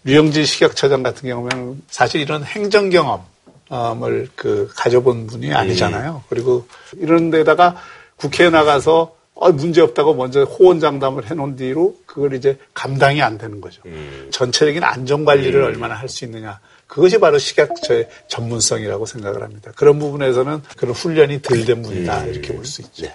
[0.04, 6.24] 류영진 식약처장 같은 경우는 사실 이런 행정 경험을 그 가져본 분이 아니잖아요.
[6.30, 6.66] 그리고
[6.98, 7.76] 이런 데다가
[8.18, 13.82] 국회에 나가서 어, 문제 없다고 먼저 호언장담을 해놓은 뒤로 그걸 이제 감당이 안 되는 거죠.
[14.30, 16.60] 전체적인 안전 관리를 얼마나 할 수 있느냐.
[16.92, 19.72] 그것이 바로 식약처의 전문성이라고 생각을 합니다.
[19.78, 23.08] 그런 부분에서는 그런 훈련이 덜 된 분이다 이렇게 볼 수 있죠.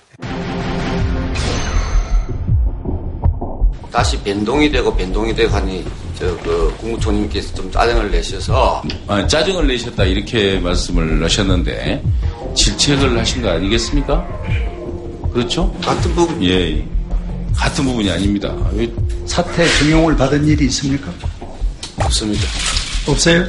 [3.92, 5.84] 다시 변동이 되고 변동이 되고 하니
[6.18, 12.02] 저그 국무총리께서 좀 짜증을 내셔서 아, 짜증을 내셨다 이렇게 말씀을 하셨는데
[12.54, 14.26] 질책을 하신 거 아니겠습니까?
[15.34, 15.70] 그렇죠?
[15.82, 16.82] 같은 부분 예,
[17.54, 18.54] 같은 부분이 아닙니다.
[18.72, 18.90] 왜
[19.26, 21.12] 사퇴 증용을 받은 일이 있습니까?
[21.98, 22.42] 없습니다.
[23.08, 23.44] 없어요?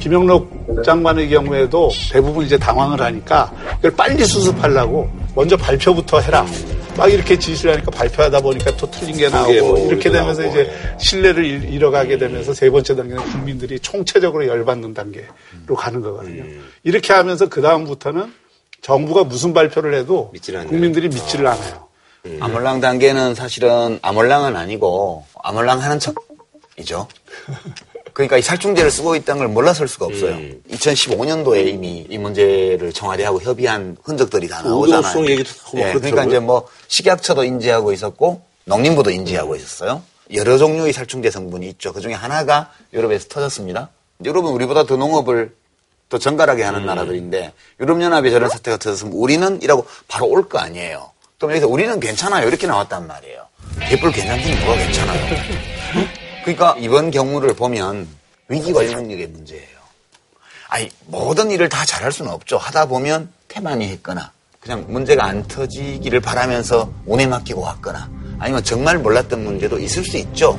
[0.00, 6.46] 김영록 장관의 경우에도 대부분 이제 당황을 하니까 이걸 빨리 수습하려고 먼저 발표부터 해라.
[6.96, 10.70] 막 이렇게 지시를 하니까 발표하다 보니까 또 틀린 게 나오고 뭐 이렇게 되면서 나오고, 이제
[10.70, 10.96] 예.
[10.98, 16.42] 신뢰를 잃- 잃어가게 되면서 세 번째 단계는 국민들이 총체적으로 열받는 단계로 가는 거거든요.
[16.42, 16.64] 음.
[16.84, 18.32] 이렇게 하면서 그 다음부터는
[18.80, 20.32] 정부가 무슨 발표를 해도.
[20.68, 21.85] 국민들이 믿지를 않아요.
[22.40, 27.08] 아몰랑 단계는 사실은 아몰랑은 아니고 아몰랑 하는 척이죠.
[28.12, 30.32] 그러니까 이 살충제를 쓰고 있다는 걸 몰라설 수가 없어요.
[30.36, 30.62] 음.
[30.70, 35.02] 2015년도에 이미 이 문제를 청와대하고 협의한 흔적들이 다 나오잖아요.
[35.74, 36.24] 예, 그러니까.
[36.24, 40.02] 이제 뭐 식약처도 인지하고 있었고 농림부도 인지하고 있었어요.
[40.32, 41.92] 여러 종류의 살충제 성분이 있죠.
[41.92, 43.90] 그 중에 하나가 유럽에서 터졌습니다.
[44.24, 45.54] 유럽은 우리보다 더 농업을
[46.08, 46.86] 더 정갈하게 하는 음.
[46.86, 51.10] 나라들인데 유럽연합에 저런 사태가 터졌으면 우리는 이라고 바로 올 거 아니에요.
[51.38, 52.48] 그럼 여기서 우리는 괜찮아요.
[52.48, 53.46] 이렇게 나왔단 말이에요.
[53.88, 55.36] 개뿔 괜찮긴 뭐가 괜찮아요.
[56.42, 58.08] 그러니까 이번 경우를 보면
[58.48, 59.76] 위기 관리 능력의 문제예요.
[60.68, 62.56] 아니 모든 일을 다 잘할 수는 없죠.
[62.56, 69.44] 하다 보면 태만히 했거나 그냥 문제가 안 터지기를 바라면서 운에 맡기고 왔거나 아니면 정말 몰랐던
[69.44, 70.58] 문제도 있을 수 있죠.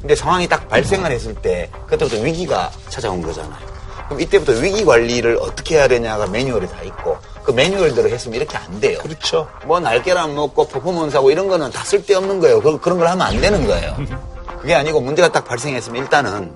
[0.00, 3.66] 근데 상황이 딱 발생을 했을 때 그때부터 위기가 찾아온 거잖아요.
[4.06, 8.80] 그럼 이때부터 위기 관리를 어떻게 해야 되냐가 매뉴얼에 다 있고 그 매뉴얼대로 했으면 이렇게 안
[8.80, 8.98] 돼요.
[8.98, 9.48] 그렇죠.
[9.64, 12.60] 뭐 날개랑 먹고 퍼포먼스하고 이런 거는 다 쓸데없는 거예요.
[12.60, 13.96] 그, 그런 걸 하면 안 되는 거예요.
[14.60, 16.52] 그게 아니고 문제가 딱 발생했으면 일단은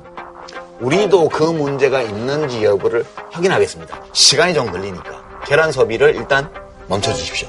[0.81, 4.03] 우리도 그 문제가 있는지 여부를 확인하겠습니다.
[4.12, 6.50] 시간이 좀 걸리니까 계란 소비를 일단
[6.88, 7.48] 멈춰 주십시오.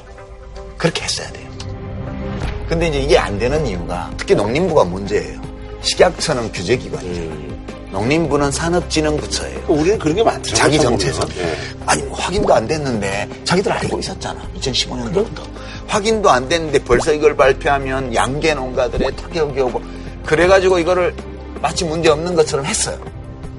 [0.78, 1.50] 그렇게 했어야 돼요.
[2.70, 5.42] 근데 이제 이게 안 되는 이유가 특히 농림부가 문제예요.
[5.82, 7.22] 식약처는 규제기관이죠.
[7.92, 9.66] 농림부는 산업진흥부처예요.
[9.68, 10.56] 우리는 그런 게 많더라고요.
[10.56, 11.28] 자기 참 정체성.
[11.28, 11.38] 보면.
[11.46, 11.56] 예.
[11.86, 14.42] 아니, 뭐 확인도 안 됐는데 자기들 알고 있었잖아.
[14.58, 15.42] 2015년도부터.
[15.88, 19.82] 확인도 안 됐는데 벌써 이걸 발표하면 양계 농가들의 타격이 오고
[20.26, 21.14] 그래가지고 이거를
[21.62, 22.98] 마치 문제 없는 것처럼 했어요.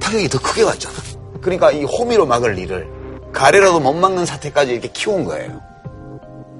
[0.00, 0.94] 타격이 더 크게 왔잖아.
[1.42, 2.88] 그러니까 이 호미로 막을 일을
[3.32, 5.60] 가래라도 못 막는 사태까지 이렇게 키운 거예요.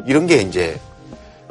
[0.06, 0.78] 이런 게 이제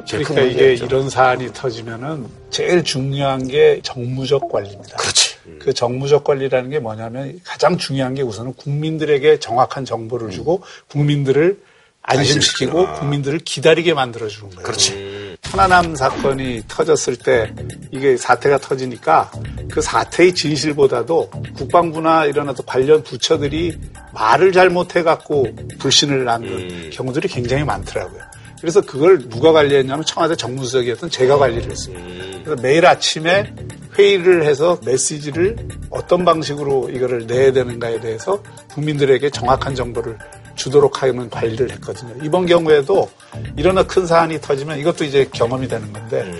[0.04, 0.84] 제일 큰 그러니까 이게 문제였죠.
[0.84, 4.96] 이런 사안이 터지면은 제일 중요한 게 정무적 관리입니다.
[4.96, 5.31] 그렇지.
[5.58, 11.58] 그 정무적 관리라는 게 뭐냐면 가장 중요한 게 우선은 국민들에게 정확한 정보를 주고 국민들을
[12.02, 12.94] 안심시키고.
[12.94, 14.62] 국민들을 기다리게 만들어주는 거예요.
[14.64, 15.36] 그렇지.
[15.42, 17.52] 천안함 사건이 터졌을 때
[17.90, 19.30] 이게 사태가 터지니까
[19.70, 23.76] 그 사태의 진실보다도 국방부나 이런 어떤 관련 부처들이
[24.14, 25.46] 말을 잘못해갖고
[25.78, 26.90] 불신을 낳는 음.
[26.92, 28.22] 경우들이 굉장히 많더라고요.
[28.60, 32.04] 그래서 그걸 누가 관리했냐면 청와대 정무수석이었던 제가 관리를 했습니다.
[32.04, 32.42] 음.
[32.44, 33.52] 그래서 매일 아침에
[33.98, 35.56] 회의를 해서 메시지를
[35.90, 40.18] 어떤 방식으로 이거를 내야 되는가에 대해서 국민들에게 정확한 정보를
[40.54, 42.14] 주도록 하는 관리를 했거든요.
[42.22, 43.10] 이번 경우에도
[43.56, 46.30] 이런 큰 사안이 터지면 이것도 이제 경험이 되는 건데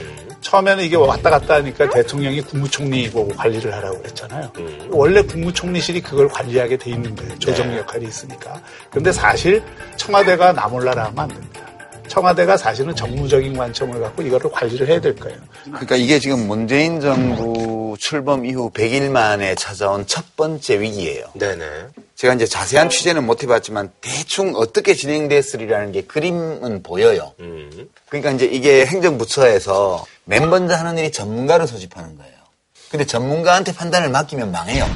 [0.43, 4.53] 처음에는 이게 왔다 갔다 하니까 대통령이 국무총리 보고 관리를 하라고 그랬잖아요.
[4.91, 7.39] 원래 국무총리실이 그걸 관리하게 돼 있는 거예요.
[7.39, 8.61] 조정 역할이 있으니까.
[8.91, 9.63] 근데 사실
[9.97, 11.61] 청와대가 나몰라라 하면 안 됩니다.
[12.09, 15.39] 청와대가 사실은 정무적인 관점을 갖고 이거를 관리를 해야 될 거예요.
[15.65, 21.25] 그러니까 이게 지금 문재인 정부 출범 이후 100일 만에 찾아온 첫 번째 위기예요.
[21.35, 21.65] 네네.
[22.17, 27.33] 제가 이제 자세한 취재는 못 해봤지만 대충 어떻게 진행됐으리라는 게 그림은 보여요.
[27.41, 27.89] 음.
[28.09, 32.33] 그러니까 이제 이게 행정부처에서 맨 먼저 하는 일이 전문가를 소집하는 거예요.
[32.91, 34.87] 근데 전문가한테 판단을 맡기면 망해요.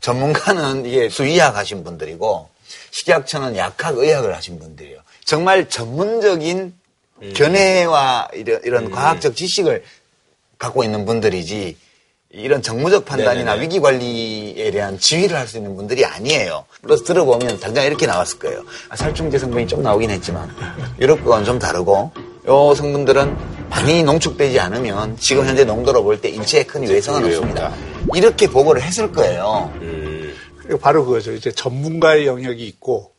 [0.00, 2.48] 전문가는 이게 수의학 하신 분들이고
[2.92, 5.00] 식약처는 약학 의학을 하신 분들이에요.
[5.28, 6.72] 정말 전문적인
[7.34, 9.82] 견해와 이런, 이런 과학적 지식을
[10.56, 11.76] 갖고 있는 분들이지
[12.30, 13.62] 이런 정무적 판단이나 네네네.
[13.62, 16.64] 위기 관리에 대한 지휘를 할 수 있는 분들이 아니에요.
[16.80, 18.64] 플러스 들어보면 당장 이렇게 나왔을 거예요.
[18.88, 20.48] 아, 살충제 성분이 좀 나오긴 했지만
[20.98, 22.10] 유럽 거와는 좀 다르고
[22.46, 27.74] 요 성분들은 많이 농축되지 않으면 지금 현재 농도로 볼 때 인체에 큰 외성은 없습니다.
[28.14, 29.70] 이렇게 보고를 했을 거예요.
[30.62, 31.32] 그리고 바로 그거죠.
[31.32, 33.12] 이제 전문가의 영역이 있고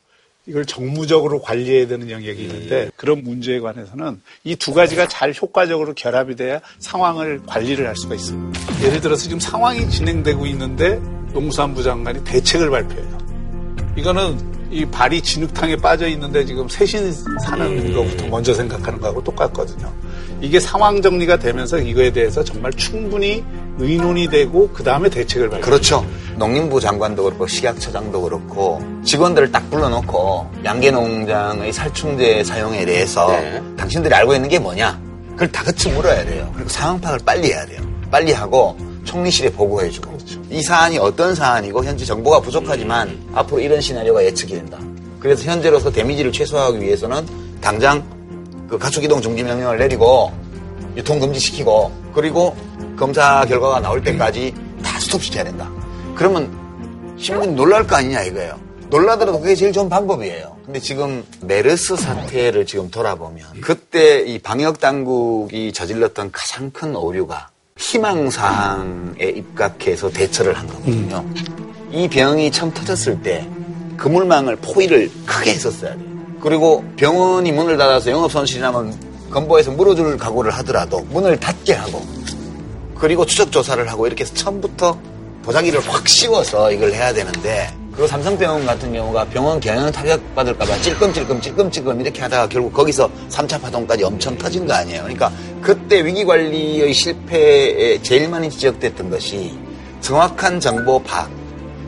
[0.49, 6.35] 이걸 정무적으로 관리해야 되는 영역이 있는데 그런 문제에 관해서는 이 두 가지가 잘 효과적으로 결합이
[6.35, 8.59] 돼야 상황을 관리를 할 수가 있습니다.
[8.83, 10.99] 예를 들어서 지금 상황이 진행되고 있는데
[11.33, 13.17] 농수산부 장관이 대책을 발표해요.
[13.95, 19.91] 이거는 이 발이 진흙탕에 빠져 있는데 지금 세신 사는 것부터 먼저 생각하는 거하고 똑같거든요.
[20.41, 23.43] 이게 상황 정리가 되면서 이거에 대해서 정말 충분히
[23.79, 25.65] 의논이 되고 그 다음에 대책을 발표.
[25.65, 26.05] 그렇죠.
[26.37, 33.61] 농림부 장관도 그렇고 식약처장도 그렇고 직원들을 딱 불러놓고 양계농장의 살충제 사용에 대해서 네.
[33.77, 34.99] 당신들이 알고 있는 게 뭐냐?
[35.31, 36.49] 그걸 다그치 물어야 돼요.
[36.53, 37.81] 그리고 상황 파악을 빨리 해야 돼요.
[38.11, 40.17] 빨리 하고 총리실에 보고해주고
[40.49, 44.77] 이 사안이 어떤 사안이고 현재 정보가 부족하지만 앞으로 이런 시나리오가 예측이 된다.
[45.19, 47.25] 그래서 현재로서 데미지를 최소화하기 위해서는
[47.61, 48.03] 당장
[48.69, 50.31] 그 가축 이동 중지 명령을 내리고
[50.95, 52.55] 유통 금지시키고 그리고
[52.99, 55.71] 검사 결과가 나올 때까지 다 스톱시켜야 된다.
[56.15, 56.51] 그러면
[57.17, 58.59] 시민들이 놀랄 거 아니냐 이거예요.
[58.89, 60.57] 놀라더라도 그게 제일 좋은 방법이에요.
[60.65, 68.29] 근데 지금 메르스 사태를 지금 돌아보면 그때 이 방역 당국이 저질렀던 가장 큰 오류가 희망
[68.29, 71.25] 사항에 입각해서 대처를 한 거거든요.
[71.91, 73.47] 이 병이 처음 터졌을 때
[73.97, 76.05] 그물망을 포위를 크게 했었어야 돼요.
[76.41, 78.93] 그리고 병원이 문을 닫아서 영업 손실이 나면
[79.31, 82.05] 건보에서 물어줄 각오를 하더라도 문을 닫게 하고
[82.99, 84.99] 그리고 추적 조사를 하고 이렇게 해서 처음부터
[85.43, 91.99] 보자기를 확 씌워서 이걸 해야 되는데 그 삼성병원 같은 경우가 병원 경영 타격받을까봐 찔끔찔끔 찔끔찔끔
[91.99, 95.01] 이렇게 하다가 결국 거기서 3차 파동까지 엄청 터진 거 아니에요.
[95.01, 95.31] 그러니까
[95.61, 99.57] 그때 위기관리의 실패에 제일 많이 지적됐던 것이
[100.01, 101.29] 정확한 정보 파악.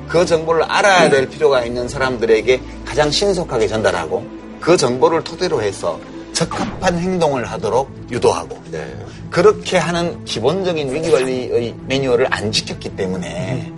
[0.10, 4.26] 그 정보를 알아야 될 필요가 있는 사람들에게 가장 신속하게 전달하고
[4.60, 5.98] 그 정보를 토대로 해서
[6.34, 8.96] 적합한 행동을 하도록 유도하고 네.
[9.30, 13.72] 그렇게 하는 기본적인 위기관리의 매뉴얼을 안 지켰기 때문에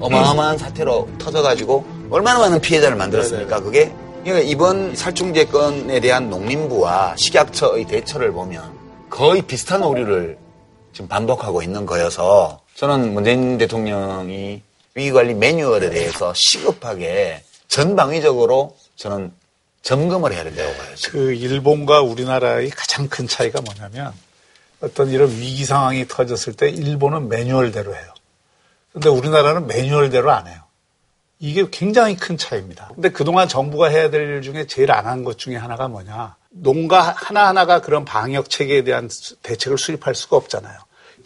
[0.00, 3.60] 어마어마한 사태로 터져가지고 얼마나 많은 피해자를 만들었습니까?
[3.60, 3.92] 그게
[4.22, 8.76] 그러니까 이번 살충제 건에 대한 농림부와 식약처의 대처를 보면
[9.08, 10.38] 거의 비슷한 오류를
[10.92, 14.62] 지금 반복하고 있는 거여서 저는 문재인 대통령이
[14.94, 19.32] 위기관리 매뉴얼에 대해서 시급하게 전방위적으로 저는
[19.82, 20.94] 점검을 해야 된다고 봐요.
[21.10, 24.12] 그 일본과 우리나라의 가장 큰 차이가 뭐냐면
[24.80, 28.14] 어떤 이런 위기 상황이 터졌을 때 일본은 매뉴얼대로 해요.
[28.92, 30.60] 근데 우리나라는 매뉴얼대로 안 해요.
[31.40, 32.90] 이게 굉장히 큰 차이입니다.
[32.94, 36.34] 근데 그동안 정부가 해야 될 일 중에 제일 안 한 것 중에 하나가 뭐냐.
[36.50, 40.78] 농가 하나하나가 그런 방역 체계에 대한 수- 대책을 수립할 수가 없잖아요.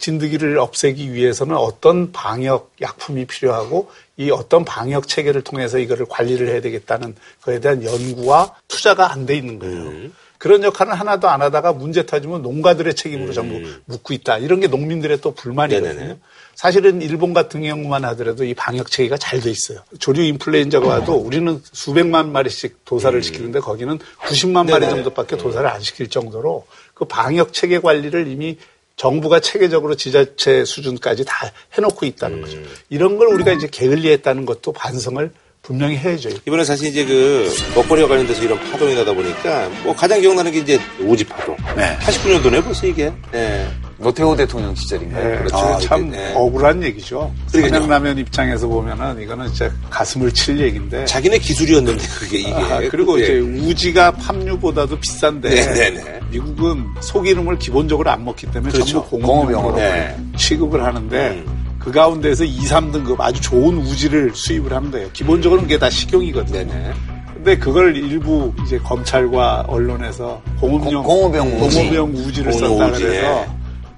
[0.03, 6.59] 진드기를 없애기 위해서는 어떤 방역 약품이 필요하고 이 어떤 방역 체계를 통해서 이거를 관리를 해야
[6.59, 10.11] 되겠다는 거에 대한 연구와 투자가 안 돼 있는 거예요.
[10.37, 14.39] 그런 역할은 하나도 안 하다가 문제 터지면 농가들의 책임으로 전부 묻고 있다.
[14.39, 15.93] 이런 게 농민들의 또 불만이거든요.
[15.93, 16.17] 네네네.
[16.53, 19.79] 사실은 일본 같은 경우만 하더라도 이 방역 체계가 잘 돼 있어요.
[19.99, 24.89] 조류 인플루엔자가 와도 우리는 수백만 마리씩 도사를 시키는데 거기는 90만 마리.
[24.89, 28.57] 정도밖에 도사를 안 시킬 정도로 그 방역 체계 관리를 이미
[28.95, 32.57] 정부가 체계적으로 지자체 수준까지 다 해놓고 있다는 거죠.
[32.89, 35.31] 이런 걸 우리가 이제 게을리했다는 것도 반성을
[35.63, 36.29] 분명히 해야죠.
[36.45, 40.77] 이번에 사실 이제 그 먹거리와 관련돼서 이런 파동이 나다 보니까 뭐 가장 기억나는 게 이제
[41.01, 41.55] 오지 파동.
[41.77, 41.97] 네.
[41.99, 43.09] 89년도네 벌써 이게.
[43.33, 43.65] 예.
[43.97, 45.23] 노태우 대통령 시절인가요?
[45.23, 45.55] 네, 그렇죠.
[45.55, 46.33] 아, 참 네.
[46.35, 47.33] 억울한 얘기죠.
[47.47, 51.05] 삼양라면 입장에서 보면은 이거는 진짜 가슴을 칠 얘기인데.
[51.05, 52.51] 자기네 기술이었는데 그게 이게.
[52.51, 53.23] 아, 그리고 예.
[53.23, 56.19] 이제 우지가 팜유보다도 비싼데 네네네.
[56.29, 58.91] 미국은 소기름을 기본적으로 안 먹기 때문에 그렇죠.
[58.91, 59.61] 전부 공업용으로.
[59.71, 60.17] 공업용으로 네.
[60.35, 61.62] 취급을 하는데 음.
[61.83, 65.09] 그 가운데서 2, 3등급 아주 좋은 우지를 수입을 하면 돼요.
[65.13, 66.59] 기본적으로는 그게 다 식용이거든요.
[66.59, 66.93] 네네.
[67.33, 71.89] 근데 그걸 일부 이제 검찰과 언론에서 공업용 공- 공업용 우지.
[72.27, 73.47] 우지를 썼다 우지, 그래서 예.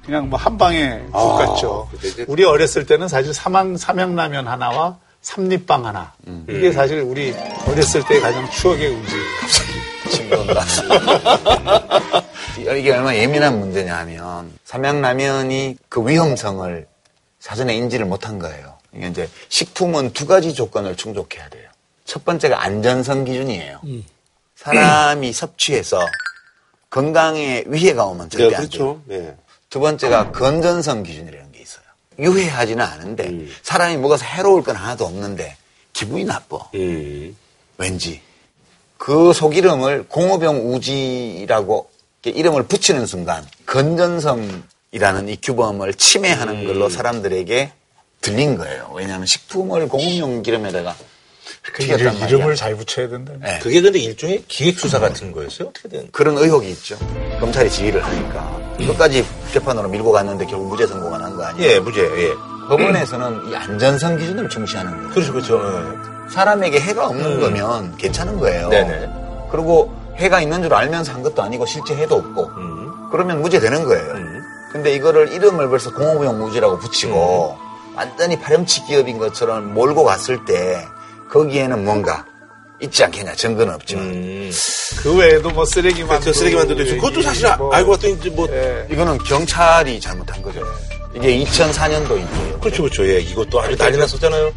[0.04, 1.88] 그냥 뭐 한 방에 훅 아, 갔죠.
[2.28, 6.46] 우리 어렸을 때는 사실 삼양 삼양라면 하나와 삼립빵 하나 음.
[6.50, 7.34] 이게 사실 우리
[7.68, 9.16] 어렸을 때 가장 추억의 우지.
[10.10, 10.64] 친구다.
[12.78, 16.88] 이게 얼마나 예민한 문제냐 하면 삼양라면이 그 위험성을
[17.46, 18.76] 사전에 인지를 못한 거예요.
[18.92, 21.70] 이게 이제 식품은 두 가지 조건을 충족해야 돼요.
[22.04, 23.82] 첫 번째가 안전성 기준이에요.
[24.56, 26.00] 사람이 섭취해서
[26.90, 28.70] 건강에 위해가 오면 네, 절대 안 돼요.
[28.70, 29.02] 그렇죠.
[29.12, 29.36] 예.
[29.70, 31.84] 두 번째가 건전성 기준이라는 게 있어요.
[32.18, 33.54] 유해하지는 않은데 음.
[33.62, 35.56] 사람이 먹어서 해로울 건 하나도 없는데
[35.94, 36.58] 기분이 나빠.
[36.74, 37.38] 음.
[37.78, 38.22] 왠지
[38.98, 41.92] 그 소기름을 공업용 우지라고
[42.24, 44.64] 이렇게 이름을 붙이는 순간 건전성
[44.96, 46.68] 이라는 이 규범을 침해하는 음.
[46.68, 47.72] 걸로 사람들에게
[48.22, 48.90] 들린 거예요.
[48.96, 50.96] 왜냐하면 식품을 공업용 기름에다가
[51.74, 52.16] 그 이름.
[52.16, 53.34] 이름을 잘 붙여야 된다.
[53.42, 53.60] 네.
[53.62, 55.68] 그게 근데 일종의 기획수사 같은 거였어요?
[55.68, 56.08] 어떻게 된?
[56.14, 56.98] 그런 의혹이 있죠.
[57.42, 61.72] 검찰이 지휘를 하니까 끝까지 재판으로 밀고 갔는데 결국 무죄 선고가 난 거 아니에요?
[61.74, 62.34] 예, 무죄, 예.
[62.70, 65.10] 법원에서는 이 안전성 기준을 중시하는 거예요.
[65.10, 66.30] 그렇죠, 그렇죠.
[66.32, 68.68] 사람에게 해가 없는 거면 괜찮은 거예요.
[68.68, 68.70] 음.
[68.70, 69.10] 네네.
[69.52, 73.10] 그리고 해가 있는 줄 알면서 한 것도 아니고 실제 해도 없고 음.
[73.12, 74.35] 그러면 무죄 되는 거예요.
[74.76, 74.84] 음.
[74.84, 77.96] 근데 이거를 이름을 벌써 공업용 우지라고 붙이고 음.
[77.96, 80.86] 완전히 파렴치 기업인 것처럼 몰고 갔을 때
[81.32, 82.26] 거기에는 뭔가
[82.82, 83.34] 있지 않겠냐.
[83.36, 84.06] 증거는 없지만.
[84.06, 84.52] 음.
[85.02, 86.26] 그 외에도 뭐 쓰레기 만두.
[86.26, 86.34] 그렇죠.
[86.40, 86.96] 쓰레기 만두도 있고.
[87.06, 88.48] 그것도 사실 아- 뭐, 알고 봤더니 이제 뭐.
[88.52, 88.86] 예.
[88.92, 90.62] 이거는 경찰이 잘못한 거죠.
[91.16, 92.60] 이게 2004년도 일이에요.
[92.60, 93.08] 그렇죠, 그렇죠.
[93.08, 94.52] 예, 이것도 아주 난리 났었잖아요.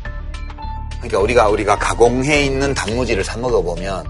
[0.97, 4.05] 그러니까 우리가 우리가 가공해 있는 단무지를 사 먹어 보면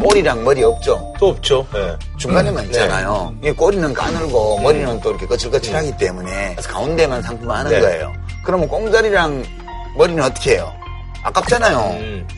[0.00, 1.12] 꼬리랑 머리 없죠.
[1.18, 1.66] 또 없죠.
[1.74, 1.96] 예.
[2.18, 3.34] 중간에만 있잖아요.
[3.40, 7.80] 이게 꼬리는 까늘고 머리는 또 이렇게 거칠거칠하기 때문에 그래서 가운데만 상품화하는 네.
[7.80, 8.12] 거예요.
[8.44, 9.44] 그러면 꽁다리랑
[9.96, 10.72] 머리는 어떻게 해요?
[11.22, 11.78] 아깝잖아요.
[12.00, 12.28] 음.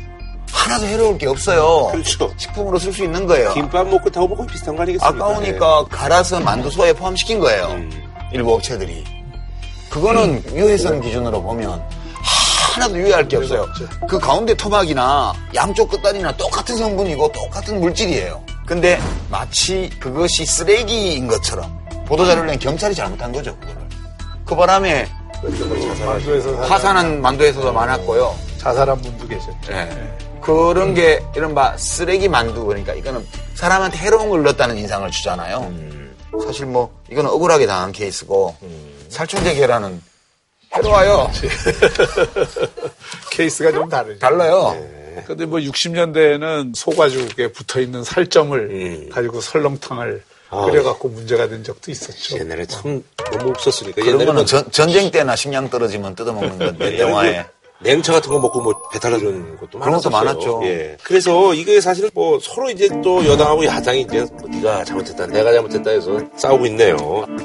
[0.51, 1.91] 하나도 해로울 게 없어요.
[1.93, 2.33] 그렇죠.
[2.37, 3.53] 식품으로 쓸 수 있는 거예요.
[3.55, 5.25] 김밥 먹고 타고 먹고 비슷한 거 아니겠습니까?
[5.25, 7.67] 아까우니까 갈아서 만두 소에 포함시킨 거예요.
[7.67, 7.91] 음.
[8.33, 9.05] 일부 업체들이.
[9.91, 11.83] 그거는 유해성 기준으로 보면
[12.79, 13.67] 하나도 유해할 게 없어요.
[14.09, 18.43] 그 가운데 토막이나 양쪽 끝다리나 똑같은 성분이고 똑같은 물질이에요.
[18.67, 19.01] 근데
[19.31, 21.77] 마치 그것이 쓰레기인 것처럼
[22.07, 23.57] 보도자료를 낸 경찰이 잘못한 거죠.
[23.57, 23.89] 그거를.
[24.45, 25.09] 그 바람에
[26.05, 28.35] 만두에서 화산은 만두에서도 많았고요.
[28.59, 29.73] 자살한 분도 계셨죠.
[29.73, 29.89] 예.
[30.41, 35.73] 그런 게 이른바 쓰레기 만두 그러니까 이거는 사람한테 해로운 걸 넣었다는 인상을 주잖아요.
[36.45, 38.55] 사실 뭐 이거는 억울하게 당한 케이스고
[39.09, 40.01] 살충제 계란은
[40.79, 41.31] 해로워요.
[43.31, 44.19] 케이스가 좀 다르죠.
[44.19, 44.77] 달라요.
[45.27, 49.09] 근데 뭐 60년대에는 소가죽에 붙어 있는 살점을 음.
[49.11, 50.65] 가지고 설렁탕을 아.
[50.65, 52.39] 끓여갖고 문제가 된 적도 있었죠.
[52.39, 53.03] 옛날에 참
[53.33, 53.97] 너무 없었으니까.
[53.97, 57.45] 그런 옛날에 거는 뭐 전, 전쟁 때나 식량 떨어지면 뜯어먹는 건데 영화에.
[57.81, 60.11] 뭐 냉차 같은 거 먹고 뭐 배탈 나주는 것도 그런 것도.
[60.11, 60.61] 많았죠.
[60.65, 60.97] 예.
[61.03, 65.91] 그래서 이게 사실 뭐 서로 이제 또 여당하고 야당이 이제 뭐 네가 잘못했다, 내가 잘못했다
[65.91, 66.97] 해서 싸우고 있네요.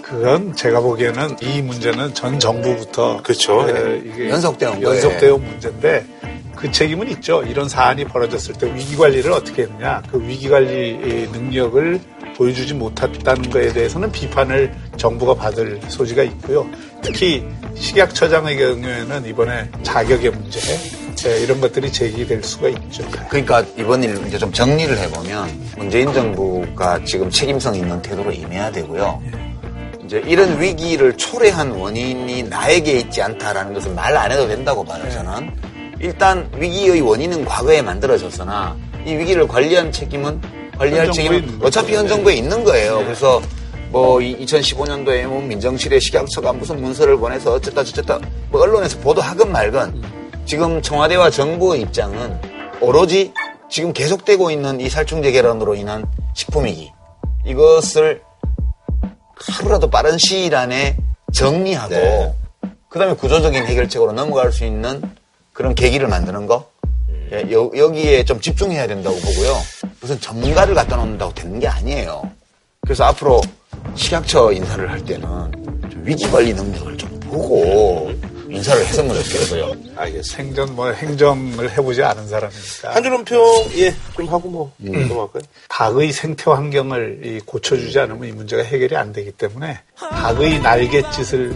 [0.02, 3.68] 그건 제가 보기에는 이 문제는 전 정부부터 그렇죠.
[3.70, 4.82] 에, 이게 연속되어.
[4.82, 6.06] 연속되어 온 문제인데
[6.56, 7.44] 그 책임은 있죠.
[7.44, 10.02] 이런 사안이 벌어졌을 때 위기 관리를 어떻게 했느냐.
[10.12, 12.00] 그 위기 관리 능력을
[12.36, 16.68] 보여주지 못했다는 거에 대해서는 비판을 정부가 받을 소지가 있고요.
[17.02, 20.60] 특히 식약처장의 경우에는 이번에 자격의 문제
[21.26, 23.04] 에, 이런 것들이 제기될 수가 있죠.
[23.30, 29.22] 그러니까 이번 일 이제 좀 정리를 해보면 문재인 정부가 지금 책임성 있는 태도로 임해야 되고요.
[30.04, 35.50] 이제 이런 위기를 초래한 원인이 나에게 있지 않다라는 것을 말안 해도 된다고 봐요, 저는.
[36.00, 38.76] 일단 위기의 원인은 과거에 만들어졌으나
[39.06, 40.42] 이 위기를 관리한 책임은
[40.78, 41.60] 관리할 책임은.
[41.62, 43.00] 어차피 현 정부에 있는 거예요.
[43.04, 43.42] 그래서
[43.90, 48.20] 뭐 2015년도에 뭐 민정실에 식약처가 무슨 문서를 보내서 어쨌다 저쨌다
[48.50, 50.04] 뭐 언론에서 보도하건 말건
[50.46, 52.40] 지금 청와대와 정부의 입장은
[52.82, 53.32] 오로지
[53.70, 56.92] 지금 계속되고 있는 이 살충제 계란으로 인한 식품위기
[57.46, 58.22] 이것을
[59.36, 60.98] 하루라도 빠른 시일 안에
[61.32, 62.34] 정리하고 네.
[62.90, 65.02] 그다음에 구조적인 해결책으로 넘어갈 수 있는
[65.52, 66.68] 그런 계기를 만드는 거
[67.32, 69.54] 예, 여, 여기에 좀 집중해야 된다고 보고요.
[70.04, 72.30] 무슨 전문가를 갖다 놓는다고 되는 게 아니에요.
[72.82, 73.42] 그래서 앞으로
[73.96, 75.22] 식약처 인사를 할 때는
[75.90, 78.12] 좀 위기 관리 능력을 좀 보고
[78.50, 79.72] 인사를 했으면 좋겠어요.
[79.96, 80.24] 알겠습니다.
[80.24, 82.94] 생전 뭐 행정을 해보지 않은 사람이니까.
[82.94, 83.40] 한 줄은 평,
[83.78, 85.44] 예, 좀 하고 뭐, 넘어갈까요?
[85.70, 91.56] 닭의 생태 환경을 이 고쳐주지 않으면 이 문제가 해결이 안 되기 때문에 닭의 날갯짓을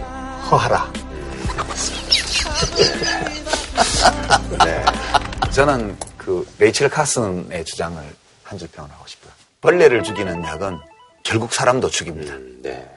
[0.50, 0.90] 허하라.
[5.52, 8.02] 저는 그 레이첼 카슨의 주장을
[8.48, 9.32] 한줄 평을 하고 싶어요.
[9.62, 10.78] 벌레를 죽이는 약은
[11.24, 12.36] 결국 사람도 죽입니다.
[12.62, 12.88] 네.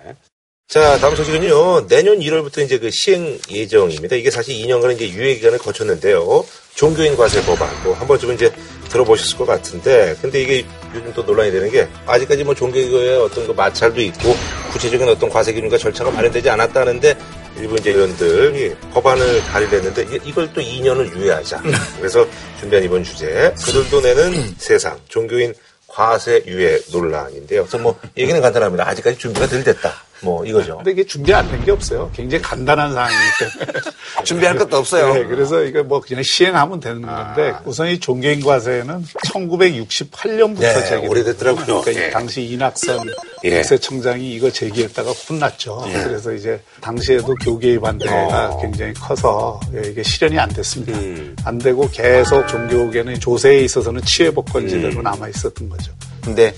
[0.68, 1.88] 자, 다음 소식은요.
[1.88, 4.14] 내년 1월부터 이제 그 시행 예정입니다.
[4.14, 6.44] 이게 사실 2년간 이제 유예 기간을 거쳤는데요.
[6.76, 8.52] 종교인 과세 법안, 뭐, 한 번쯤은 이제
[8.88, 13.52] 들어보셨을 것 같은데, 근데 이게 요즘 또 논란이 되는 게, 아직까지 뭐 종교의 어떤 그
[13.52, 14.36] 마찰도 있고,
[14.70, 17.18] 구체적인 어떤 과세 기준과 절차가 마련되지 않았다는데,
[17.60, 21.62] 일부 이제 의원들이 법안을 발의했는데, 를 이걸 또 2년을 유예하자.
[21.98, 22.26] 그래서
[22.58, 25.54] 준비한 이번 주제, 그들도 내는 세상, 종교인
[25.86, 27.62] 과세 유예 논란인데요.
[27.62, 28.88] 그래서 뭐, 얘기는 간단합니다.
[28.88, 29.92] 아직까지 준비가 덜 됐다.
[30.22, 30.76] 뭐, 이거죠.
[30.78, 32.10] 근데 이게 준비 안 된 게 없어요.
[32.14, 33.80] 굉장히 간단한 상황이기 때문에.
[34.24, 35.14] 준비할 것도 없어요.
[35.14, 41.06] 네, 그래서 이거 뭐 그냥 시행하면 되는 건데 우선 이 종교인 과세는 1968년부터 네, 제기
[41.06, 41.80] 오래됐더라고요.
[41.80, 42.10] 그러니까 예.
[42.10, 43.06] 당시 이낙선
[43.44, 43.50] 예.
[43.56, 45.82] 국세청장이 이거 제기했다가 혼났죠.
[45.92, 50.98] 그래서 이제 당시에도 교계의 반대가 굉장히 커서 예, 이게 실현이 안 됐습니다.
[50.98, 51.34] 음.
[51.44, 55.92] 안 되고 계속 종교계는 조세에 있어서는 치외법권지대로 남아 있었던 거죠.
[56.22, 56.54] 근데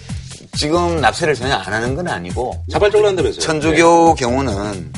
[0.56, 3.40] 지금 납세를 전혀 안 하는 건 아니고 자발적으로 한다면서요?
[3.40, 4.92] 천주교 경우는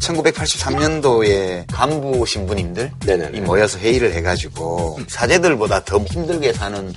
[0.00, 3.40] 1983년도에 간부 신부님들이 네네네.
[3.40, 6.92] 모여서 회의를 해가지고 사제들보다 더 힘들게 사는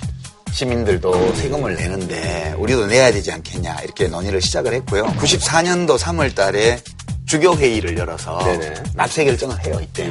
[0.52, 5.04] 시민들도 세금을 내는데 우리도 내야 되지 않겠냐 이렇게 논의를 시작을 했고요.
[5.18, 6.80] 94년도 3월 달에
[7.30, 8.74] 주교 회의를 열어서 네네.
[8.94, 10.10] 납세 결정을 해요 이때.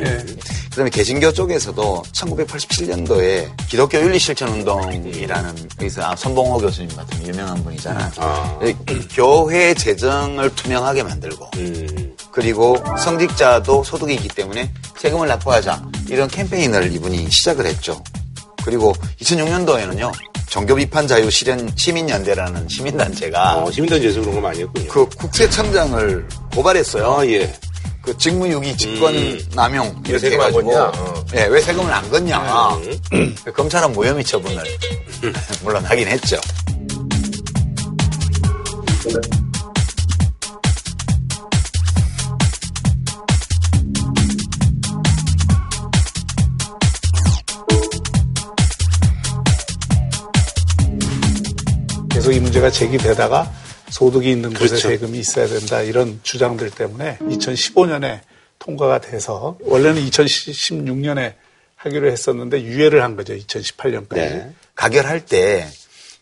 [0.69, 8.05] 그다음에 개신교 쪽에서도 1987년도에 기독교 윤리 실천 운동이라는 여기서 아, 손봉호 교수님 같은 유명한 분이잖아.
[8.05, 8.73] 요
[9.11, 12.15] 교회 재정을 투명하게 만들고 음.
[12.31, 18.01] 그리고 성직자도 소득이 있기 때문에 세금을 납부하자 이런 캠페인을 이분이 시작을 했죠.
[18.63, 20.11] 그리고 2006년도에는요
[20.49, 24.87] 종교 비판 자유 실현 시민연대라는 시민단체가 어, 시민단체에서 그런 거 많이 했군요.
[24.89, 27.11] 그 국세청장을 고발했어요.
[27.19, 27.53] 아, 예.
[28.01, 29.13] 그 직무유기 직권
[29.53, 30.83] 남용 왜 이렇게 세금 안 해가지고 걷냐?
[30.85, 31.25] 어.
[31.35, 32.79] 예, 왜 세금을 안 걷냐
[33.43, 34.63] 그 검찰은 무혐의 처분을
[35.63, 36.37] 물론 하긴 했죠.
[52.19, 53.49] 계속 이 문제가 제기되다가
[53.91, 54.89] 소득이 있는 곳에 그렇죠.
[54.89, 58.19] 세금이 있어야 된다 이런 주장들 때문에 2015년에
[58.59, 61.35] 통과가 돼서 원래는 2016년에
[61.77, 64.15] 하기로 했었는데 유예를 한 거죠 2018년까지.
[64.15, 64.53] 네.
[64.75, 65.65] 가결할 때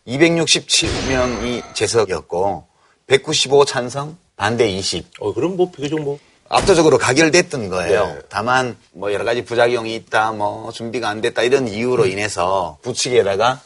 [0.08, 2.68] 267명이 재석이었고
[3.08, 6.20] 195 찬성 반대 20 어, 그럼 뭐, 비교적 뭐.
[6.48, 8.06] 압도적으로 가결됐던 거예요.
[8.06, 8.20] 네.
[8.30, 13.62] 다만 뭐 여러 가지 부작용이 있다, 뭐 준비가 안 됐다 이런 이유로 인해서 부칙에다가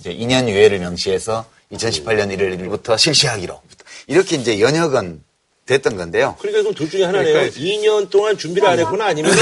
[0.00, 3.60] 이제 2년 유예를 명시해서 2018년 1월 1일부터 실시하기로
[4.06, 5.22] 이렇게 이제 연역은
[5.66, 6.36] 됐던 건데요.
[6.38, 7.32] 그러니까 그럼 둘 중에 하나네요.
[7.32, 9.32] 그러니까 2년 동안 준비를 안 했구나 아니면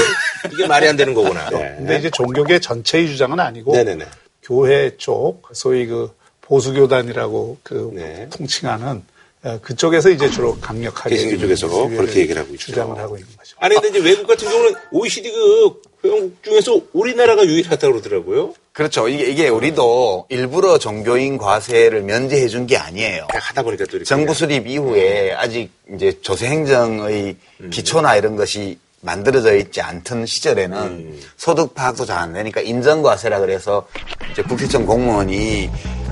[0.53, 1.49] 이게 말이 안 되는 거구나.
[1.49, 1.75] 네.
[1.77, 4.05] 근데 이제 종교계 전체의 주장은 아니고 네네네.
[4.41, 8.29] 교회 쪽 소위 그 보수교단이라고 그 네.
[8.29, 9.03] 통칭하는
[9.43, 12.67] 어, 그쪽에서 이제 주로 강력하게 개신교 쪽에서 그렇게 얘기를 하고 있죠.
[12.67, 13.57] 주장을 하고 있는 거죠.
[13.59, 18.53] 아니, 근데 이제 외국 같은 경우는 OECD 그 회원국 중에서 우리나라가 유일하다고 그러더라고요.
[18.73, 19.07] 그렇죠.
[19.07, 23.27] 이게, 이게 우리도 일부러 종교인 과세를 면제해 준 게 아니에요.
[23.31, 24.05] 하다 보니까 또 이렇게.
[24.05, 27.35] 정부 수립 이후에 아직 이제 조세행정의
[27.71, 33.85] 기초나 이런 것이 만들어져 있지 않던 시절에는 소득 파악도 잘 안 되니까 인정과세라 그래서
[34.31, 35.69] 이제 국세청 공무원이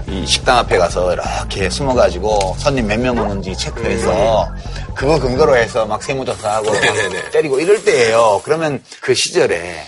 [0.09, 4.47] 이 식당 앞에 가서 이렇게 숨어가지고 손님 몇 명 오는지 체크해서
[4.93, 7.30] 그거 근거로 해서 막 세무조사하고 막 네네네.
[7.32, 8.41] 때리고 이럴 때예요.
[8.43, 9.84] 그러면 그 시절에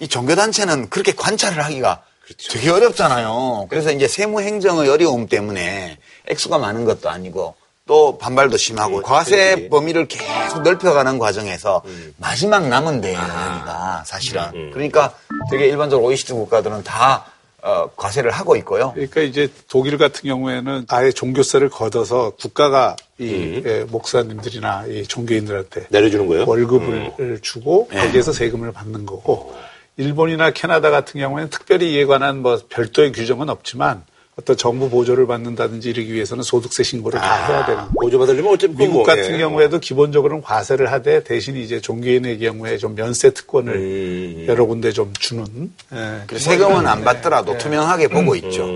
[0.00, 2.02] 이 종교단체는 그렇게 관찰을 하기가
[2.50, 3.66] 되게 어렵잖아요.
[3.68, 7.54] 그래서 이제 세무행정의 어려움 때문에 액수가 많은 것도 아니고
[7.86, 9.68] 또 반발도 심하고 과세 그렇지.
[9.68, 11.82] 범위를 계속 넓혀가는 과정에서
[12.18, 14.70] 마지막 남은 대회가 사실은.
[14.72, 15.14] 그러니까
[15.50, 17.26] 되게 일반적으로 OECD 국가들은 다
[17.62, 18.92] 어, 과세를 하고 있고요.
[18.94, 26.26] 그러니까 이제 독일 같은 경우에는 아예 종교세를 걷어서 국가가 이 예, 목사님들이나 이 종교인들한테 내려주는
[26.26, 26.44] 거예요?
[26.46, 29.54] 월급을 주고 거기에서 세금을 받는 거고
[29.96, 34.04] 일본이나 캐나다 같은 경우에는 특별히 이에 관한 뭐 별도의 규정은 없지만
[34.38, 38.94] 어떤 정부 보조를 받는다든지 이러기 위해서는 소득세 신고를 다 해야 되는 보조 받으려면 어차피 미국
[38.94, 39.38] 뭐, 같은 예.
[39.38, 44.44] 경우에도 기본적으로는 과세를 하되 대신 이제 종교인의 경우에 좀 면세 특권을 음.
[44.48, 45.44] 여러 군데 좀 주는
[45.92, 46.22] 예.
[46.26, 48.66] 그래서 세금은 안 받더라도 투명하게 보고 있죠.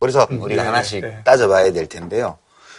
[0.00, 1.18] 그래서 우리가 네, 하나씩 네.
[1.24, 2.36] 따져봐야 될 텐데요.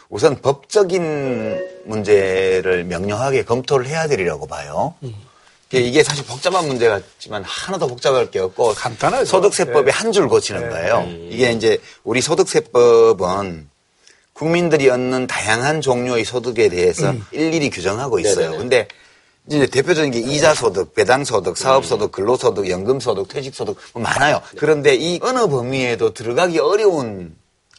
[0.10, 4.94] 우선 법적인 문제를 명료하게 검토를 해야 되리라고 봐요.
[5.72, 9.26] 이게 사실 복잡한 문제 같지만 하나도 복잡할 게 없고 간단하죠.
[9.26, 9.92] 소득세법에 네.
[9.92, 10.70] 한줄 고치는 네.
[10.70, 11.08] 거예요.
[11.30, 13.70] 이게 이제 우리 소득세법은
[14.34, 18.52] 국민들이 얻는 다양한 종류의 소득에 대해서 일일이 규정하고 있어요.
[18.58, 18.88] 근데
[19.48, 23.78] 이제 대표적인 게 이자 소득, 배당 소득, 사업 소득, 근로 소득, 연금 소득, 퇴직 소득
[23.94, 24.42] 뭐 많아요.
[24.58, 27.36] 그런데 이 어느 범위에도 들어가기 어려운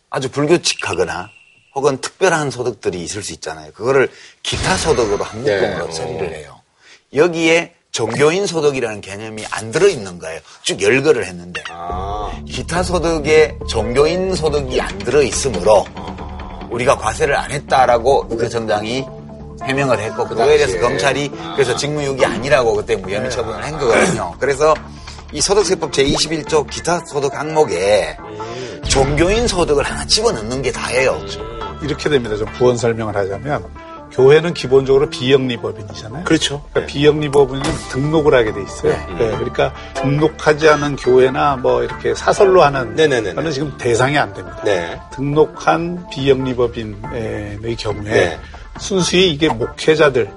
[0.09, 1.30] 아주 불규칙하거나
[1.74, 3.72] 혹은 특별한 소득들이 있을 수 있잖아요.
[3.72, 4.11] 그거를
[4.43, 5.93] 기타 소득으로 한 묶음으로 네.
[5.93, 6.61] 처리를 해요.
[7.14, 10.40] 여기에 종교인 소득이라는 개념이 안 들어있는 거예요.
[10.62, 11.62] 쭉 열거를 했는데.
[11.68, 15.84] 아, 기타 소득에 종교인 소득이 안 들어있으므로
[16.70, 19.05] 우리가 과세를 안 했다라고 그 정당이
[19.64, 20.80] 해명을 했고 그거에 대해서 당시에.
[20.80, 24.34] 검찰이 그래서 직무유기 아니라고 그때 무혐의 처분을 한 거거든요.
[24.40, 24.74] 그래서
[25.30, 28.16] 이 소득세법 제21조 기타 소득 항목에
[28.88, 31.20] 종교인 소득을 하나 집어넣는 게 다예요.
[31.82, 32.36] 이렇게 됩니다.
[32.36, 36.24] 좀 부원 설명을 하자면 교회는 기본적으로 비영리법인이잖아요.
[36.24, 36.62] 그렇죠.
[36.70, 38.92] 그러니까 비영리법인은 등록을 하게 돼 있어요.
[39.18, 43.34] 네, 그러니까 등록하지 않은 교회나 뭐 이렇게 사설로 하는 네네네네.
[43.34, 44.60] 거는 지금 대상이 안 됩니다.
[44.64, 45.00] 네.
[45.14, 48.38] 등록한 비영리법인의 경우에 네.
[48.78, 50.30] 순수히 이게 목회자들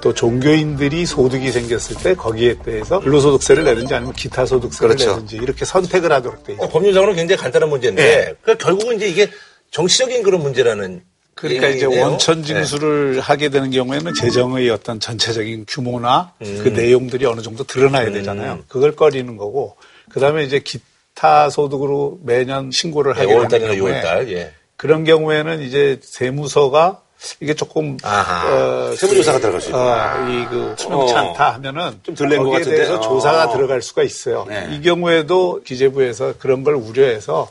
[0.00, 5.12] 또 종교인들이 소득이 생겼을 때 거기에 대해서 근로소득세를 내든지 아니면 기타 소득세를 그렇죠.
[5.12, 6.66] 내든지 이렇게 선택을 하도록 돼 있어요.
[6.66, 9.30] 어, 법률상으로 굉장히 간단한 문제인데, 그러니까 결국은 이제 이게
[9.72, 11.02] 정치적인 그런 문제라는.
[11.34, 11.86] 그러니까 이제.
[11.86, 18.60] 원천 징수를 하게 되는 경우에는 재정의 어떤 전체적인 규모나 그 내용들이 어느 정도 드러나야 되잖아요.
[18.68, 19.76] 그걸 꺼리는 거고
[20.10, 24.52] 그다음에 이제 기타 소득으로 매년 신고를 네, 하게 5월달이나 되는 경우에 6월달, 예.
[24.76, 27.00] 그런 경우에는 이제 세무서가
[27.40, 28.94] 이게 조금 아하.
[28.96, 30.28] 세무조사가 들어갈 수 있구나.
[30.28, 31.16] 이그 투명치 어.
[31.16, 32.76] 않다 하면은 좀 덜 낸 것 같은데?
[32.76, 33.00] 대해서 어.
[33.00, 34.44] 조사가 들어갈 수가 있어요.
[34.48, 34.68] 네.
[34.72, 37.50] 이 경우에도 기재부에서 그런 걸 우려해서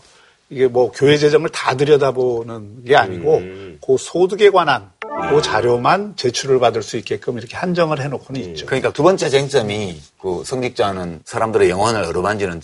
[0.53, 3.79] 이게 뭐 교회 재정을 다 들여다보는 게 아니고 음.
[3.85, 4.91] 그 소득에 관한
[5.29, 8.65] 그 자료만 제출을 받을 수 있게끔 이렇게 한정을 해놓고는 있죠.
[8.65, 12.61] 그러니까 두 번째 쟁점이 그 성직자는 사람들의 영혼을 어루만지는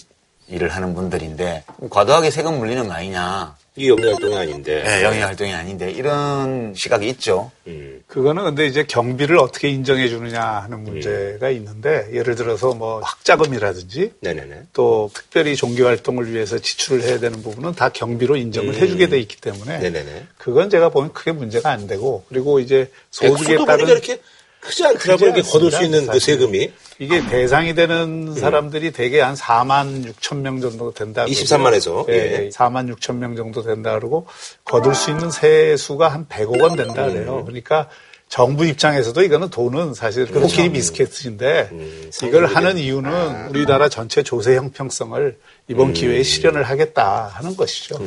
[0.50, 3.56] 일을 하는 분들인데 과도하게 세금 물리는 거 아니냐.
[3.80, 4.84] 이게 영리 활동이 아닌데.
[4.84, 7.50] 네, 영위 활동이 아닌데 이런 시각이 있죠.
[7.68, 8.04] 음.
[8.08, 14.64] 그거는 근데 이제 경비를 어떻게 인정해 주느냐 하는 문제가 있는데 예를 들어서 뭐 학자금이라든지 네네네.
[14.74, 19.38] 또 특별히 종교 활동을 위해서 지출을 해야 되는 부분은 다 경비로 인정을 해주게 돼 있기
[19.38, 19.82] 때문에 음.
[19.82, 20.28] 네네네.
[20.38, 24.20] 그건 제가 보면 크게 문제가 안 되고 그리고 이제 소득에 소득에 보니까 따른 이렇게
[24.60, 25.30] 크지 않더라고요.
[25.30, 26.22] 이렇게 거둘 수 있는 그 사실.
[26.38, 26.72] 세금이.
[27.00, 31.26] 이게 대상이 되는 사람들이 대개 한 4만 6천 명 정도 된다.
[31.26, 32.14] 23만 에서, 예,
[32.46, 32.50] 예.
[32.50, 34.28] 4만 6천 명 정도 된다 그러고
[34.66, 37.14] 거둘 수 있는 세수가 한 100억 원 된다 음.
[37.14, 37.44] 그래요.
[37.46, 37.88] 그러니까
[38.28, 40.42] 정부 입장에서도 이거는 돈은 사실 그렇죠.
[40.42, 45.36] 코끼리 비스켓인데 음, 이걸 하는 이유는 우리나라 전체 조세 형평성을
[45.68, 45.94] 이번 음.
[45.94, 47.98] 기회에 실현을 하겠다 하는 것이죠.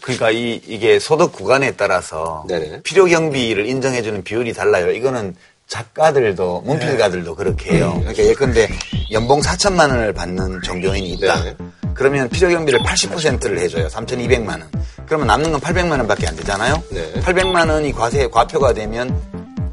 [0.00, 2.82] 그러니까 이, 이게 소득 구간에 따라서 네네.
[2.84, 4.92] 필요 경비를 인정해주는 비율이 달라요.
[4.92, 5.36] 이거는
[5.66, 7.94] 작가들도 문필가들도 그렇게 해요.
[7.98, 8.68] 그러니까 예컨대
[9.10, 11.42] 연봉 4천만 원을 받는 종교인이 있다.
[11.42, 11.56] 네.
[11.94, 13.88] 그러면 필요 경비를 80%를 해줘요.
[13.88, 14.70] 3,200만 원.
[15.06, 16.82] 그러면 남는 건 800만 원밖에 안 되잖아요.
[16.90, 17.12] 네.
[17.20, 19.20] 800만 원이 과세 과표가 되면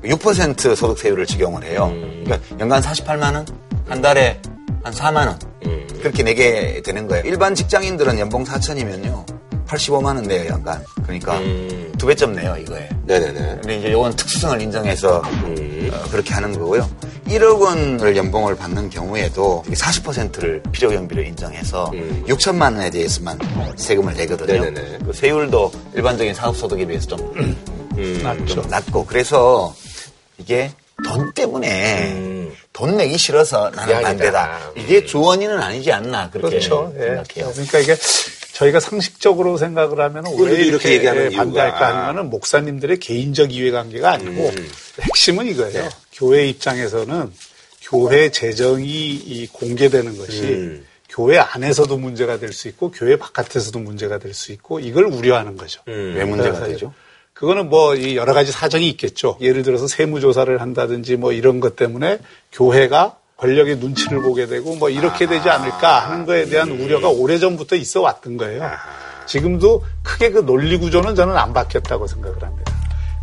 [0.03, 1.91] 6% 소득세율을 적용을 해요.
[1.93, 2.23] 음.
[2.25, 3.45] 그러니까 연간 48만 원,
[3.87, 4.39] 한 달에
[4.83, 5.87] 한 4만 원 음.
[5.99, 7.23] 그렇게 내게 되는 거예요.
[7.25, 9.25] 일반 직장인들은 연봉 4천이면요
[9.73, 10.83] 85만 원 내요 연간.
[11.03, 11.91] 그러니까 음.
[11.97, 12.87] 두 배점 내요 이거에.
[13.05, 13.39] 네네네.
[13.61, 15.89] 근데 이제 이건 특수성을 인정해서 음.
[15.93, 16.89] 어, 그렇게 하는 거고요.
[17.27, 22.23] 1억 원을 연봉을 받는 경우에도 40%를 필요경비를 인정해서 음.
[22.27, 23.39] 6천만 원에 대해서만
[23.77, 24.61] 세금을 내거든요.
[24.61, 24.99] 네네네.
[25.05, 27.19] 그 세율도 일반적인 사업소득에 비해서 좀,
[27.97, 28.21] 음.
[28.23, 28.45] 맞죠.
[28.45, 29.73] 좀 낮고 그래서
[30.37, 30.71] 이게
[31.05, 32.53] 돈 때문에 음.
[32.73, 34.07] 돈 내기 싫어서 나는 미안하다.
[34.07, 34.59] 반대다.
[34.75, 36.91] 이게 주원인은 아니지 않나 그렇게 그렇죠.
[36.97, 36.99] 예.
[36.99, 37.51] 생각해요.
[37.53, 37.95] 그러니까 이게
[38.53, 42.07] 저희가 상식적으로 생각을 하면 왜 이렇게, 이렇게 얘기하는 예, 반대할까 이유가.
[42.07, 44.69] 하면은 목사님들의 개인적 이해관계가 아니고 음.
[45.01, 45.83] 핵심은 이거예요.
[45.83, 45.89] 네.
[46.13, 47.31] 교회 입장에서는
[47.81, 50.85] 교회 재정이 이 공개되는 것이 음.
[51.09, 55.81] 교회 안에서도 문제가 될 수 있고 교회 바깥에서도 문제가 될 수 있고 이걸 우려하는 거죠.
[55.87, 56.13] 음.
[56.15, 56.93] 왜 문제가 되죠?
[57.33, 59.37] 그거는 뭐이 여러 가지 사정이 있겠죠.
[59.41, 62.19] 예를 들어서 세무조사를 한다든지 뭐 이런 것 때문에
[62.51, 67.99] 교회가 권력의 눈치를 보게 되고 뭐 이렇게 되지 않을까 하는 거에 대한 우려가 오래전부터 있어
[68.01, 68.63] 왔던 거예요.
[69.25, 72.73] 지금도 크게 그 논리 구조는 저는 안 바뀌었다고 생각을 합니다.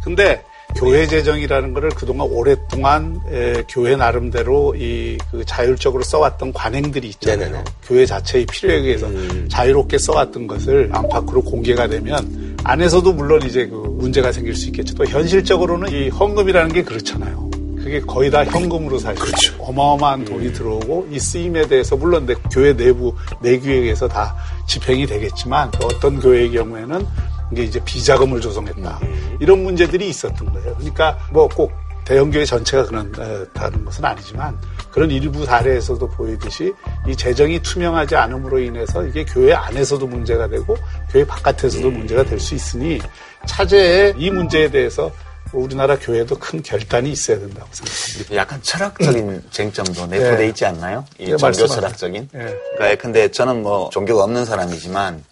[0.04, 0.44] 근데
[0.76, 7.38] 교회 재정이라는 거를 그동안 오랫동안 에, 교회 나름대로 이 그 자율적으로 써왔던 관행들이 있잖아요.
[7.38, 7.64] 네네네.
[7.84, 9.08] 교회 자체의 필요에 의해서
[9.48, 14.94] 자유롭게 써왔던 것을 안팎으로 공개가 되면 안에서도 물론 이제 그 문제가 생길 수 있겠죠.
[14.96, 17.49] 또 현실적으로는 이 헌금이라는 게 그렇잖아요.
[17.90, 19.52] 그게 거의 다 현금으로 사실 그렇죠.
[19.58, 24.36] 어마어마한 돈이 들어오고 이 쓰임에 대해서 물론 내 교회 내부 내규에 의해서 다
[24.68, 27.04] 집행이 되겠지만 또 어떤 교회의 경우에는
[27.50, 29.00] 이게 이제 비자금을 조성했다.
[29.40, 30.76] 이런 문제들이 있었던 거예요.
[30.76, 31.72] 그러니까 뭐 꼭
[32.04, 34.58] 대형교회 전체가 그렇다는 것은 아니지만
[34.90, 36.72] 그런 일부 사례에서도 보이듯이
[37.06, 40.76] 이 재정이 투명하지 않음으로 인해서 이게 교회 안에서도 문제가 되고
[41.10, 43.00] 교회 바깥에서도 문제가 될 수 있으니
[43.46, 45.12] 차제에 이 문제에 대해서
[45.52, 48.36] 우리나라 교회도 큰 결단이 있어야 된다고 생각합니다.
[48.36, 50.48] 약간 철학적인 쟁점도 내포돼 네.
[50.48, 51.04] 있지 않나요?
[51.18, 51.66] 이 네, 종교.
[51.66, 52.28] 철학적인.
[52.32, 52.54] 네.
[52.76, 55.24] 그러니까 근데 저는 뭐 종교가 없는 사람이지만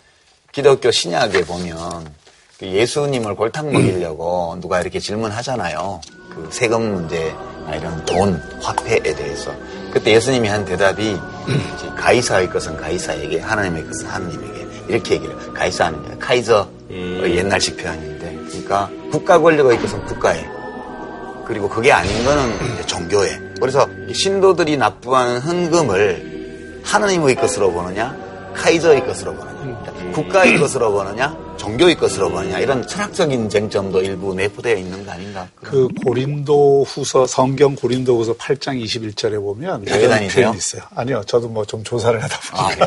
[0.53, 2.13] 기독교 신약에 보면
[2.59, 6.01] 그 예수님을 골탕 먹이려고 누가 이렇게 질문하잖아요.
[6.31, 9.55] 그 세금 문제나 이런 돈, 화폐에 대해서.
[9.93, 15.37] 그때 예수님이 한 대답이 이제 가이사의 것은 가이사에게, 하나님의 것은 하나님에게 이렇게 얘기를.
[15.55, 18.18] 가이사는 게 카이저 어, 옛날식 표현인데,
[18.69, 20.47] 그러니까 국가 권력의 것은 국가에,
[21.47, 23.41] 그리고 그게 아닌 거는 종교에.
[23.59, 28.15] 그래서 이 신도들이 납부하는 헌금을 하나님의 것으로 보느냐,
[28.55, 34.77] 카이저의 것으로 보느냐, 그러니까 국가의 것으로 보느냐, 종교의 것으로 보느냐 이런 철학적인 쟁점도 일부 내포되어
[34.77, 35.49] 있는 거 아닌가?
[35.57, 40.29] 그 고린도 후서 성경 고린도 후서 8장 21절에 보면 이런?
[40.29, 40.83] 표현이 있어요.
[40.95, 41.23] 아니요.
[41.27, 42.87] 저도 뭐 좀 조사를 하다 아, 보니까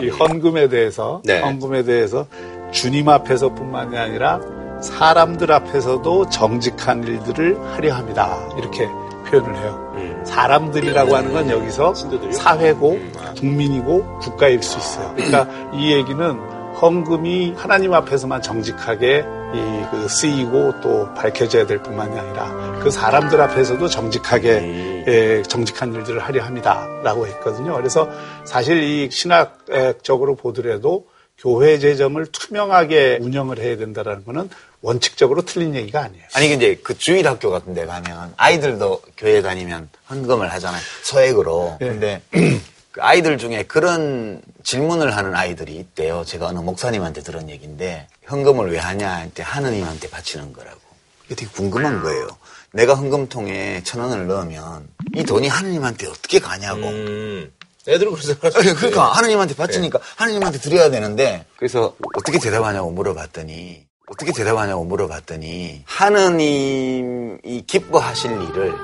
[0.00, 0.06] 네.
[0.06, 1.40] 이 헌금에 대해서 네.
[1.40, 2.26] 헌금에 대해서
[2.72, 4.40] 주님 앞에서뿐만이 아니라
[4.82, 8.38] 사람들 앞에서도 정직한 일들을 하려 합니다.
[8.58, 8.86] 이렇게
[9.30, 9.92] 표현을 해요.
[9.94, 10.22] 음.
[10.26, 12.32] 사람들이라고 하는 건 여기서 신도들이요?
[12.32, 13.32] 사회고 음, 아.
[13.34, 15.14] 국민이고 국가일 수 있어요.
[15.16, 16.38] 그러니까 이 얘기는
[16.80, 19.24] 헌금이 하나님 앞에서만 정직하게
[19.54, 25.04] 이 그 쓰이고 또 밝혀져야 될 뿐만이 아니라 그 사람들 앞에서도 정직하게 음.
[25.06, 27.74] 예, 정직한 일들을 하려 합니다라고 했거든요.
[27.76, 28.08] 그래서
[28.44, 31.06] 사실 이 신학적으로 보더라도
[31.36, 34.48] 교회 재정을 투명하게 운영을 해야 된다라는 거는
[34.82, 36.24] 원칙적으로 틀린 얘기가 아니에요.
[36.34, 40.82] 아니 근데 그 주일 학교 같은 데 가면 아이들도 교회 다니면 헌금을 하잖아요.
[41.04, 41.78] 소액으로.
[41.80, 41.88] 네.
[41.88, 42.22] 근데
[42.90, 46.24] 그 아이들 중에 그런 질문을 하는 아이들이 있대요.
[46.26, 50.80] 제가 어느 목사님한테 들은 얘기인데 헌금을 왜 하냐 할때 하느님한테 바치는 거라고.
[51.26, 52.28] 이게 되게 궁금한 거예요.
[52.72, 56.88] 내가 헌금통에 천 원을 넣으면 이 돈이 하느님한테 어떻게 가냐고.
[56.88, 57.52] 음.
[57.88, 58.34] 애들은 있지.
[58.38, 68.30] 그러니까 하느님한테 바치니까 하느님한테 드려야 되는데 그래서 어떻게 대답하냐고 물어봤더니 어떻게 대답하냐고 물어봤더니 하느님이 기뻐하실
[68.32, 68.74] 일을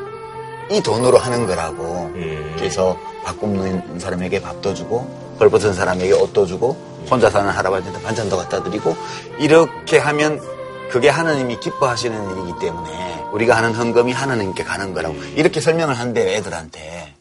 [0.70, 2.12] 이 돈으로 하는 거라고.
[2.14, 2.54] 음.
[2.56, 5.06] 그래서 밥 굶는 사람에게 밥도 주고
[5.38, 6.76] 벌벗은 사람에게 옷도 주고
[7.10, 8.94] 혼자 사는 할아버지한테 반찬도 갖다 드리고
[9.38, 10.40] 이렇게 하면
[10.90, 15.14] 그게 하느님이 기뻐하시는 일이기 때문에 우리가 하는 헌금이 하느님께 가는 거라고.
[15.36, 17.14] 이렇게 설명을 한대요 애들한테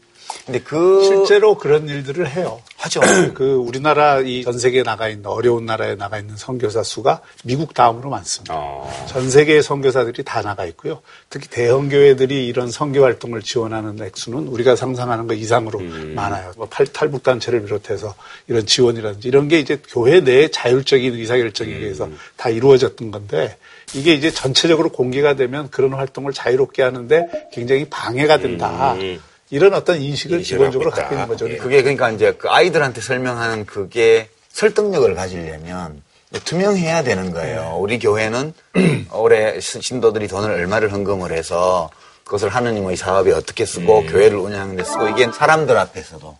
[0.48, 2.60] 근데 그 실제로 그런 일들을 해요.
[2.78, 3.00] 하죠.
[3.34, 8.08] 그 우리나라 이 전 세계에 나가 있는 어려운 나라에 나가 있는 선교사 수가 미국 다음으로
[8.08, 8.54] 많습니다.
[8.56, 8.90] 어.
[9.08, 11.02] 전 세계의 선교사들이 다 나가 있고요.
[11.28, 15.80] 특히 대형 교회들이 이런 선교 활동을 지원하는 액수는 우리가 상상하는 것 이상으로
[16.14, 16.52] 많아요.
[16.56, 18.14] 뭐 팔- 탈북 단체를 비롯해서
[18.46, 23.58] 이런 지원이라든지 이런 게 이제 교회 내의 자율적인 의사결정에 의해서 다 이루어졌던 건데
[23.94, 28.94] 이게 이제 전체적으로 공개가 되면 그런 활동을 자유롭게 하는데 굉장히 방해가 된다.
[28.94, 29.20] 음.
[29.50, 30.90] 이런 어떤 인식을 기본적으로.
[30.90, 31.50] 갖고 있는 거죠.
[31.50, 31.56] 예.
[31.56, 36.02] 그게 그러니까 이제 그 아이들한테 설명하는 그게 설득력을 가지려면
[36.44, 37.76] 투명해야 되는 거예요.
[37.80, 38.52] 우리 교회는
[39.12, 41.90] 올해 시- 신도들이 돈을 얼마를 헌금을 해서
[42.24, 46.36] 그것을 하느님의 사업에 어떻게 쓰고 교회를 운영하는 데 쓰고 이게 사람들 앞에서도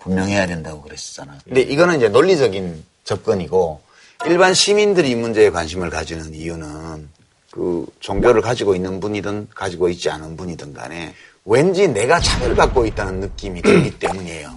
[0.00, 1.38] 분명해야 된다고 그랬었잖아요.
[1.44, 3.80] 근데 이거는 이제 논리적인 접근이고
[4.24, 7.08] 일반 시민들이 이 문제에 관심을 가지는 이유는
[7.50, 11.14] 그 종교를 가지고 있는 분이든 가지고 있지 않은 분이든 간에
[11.46, 14.50] 왠지 내가 차별받고 있다는 느낌이 들기 때문이에요.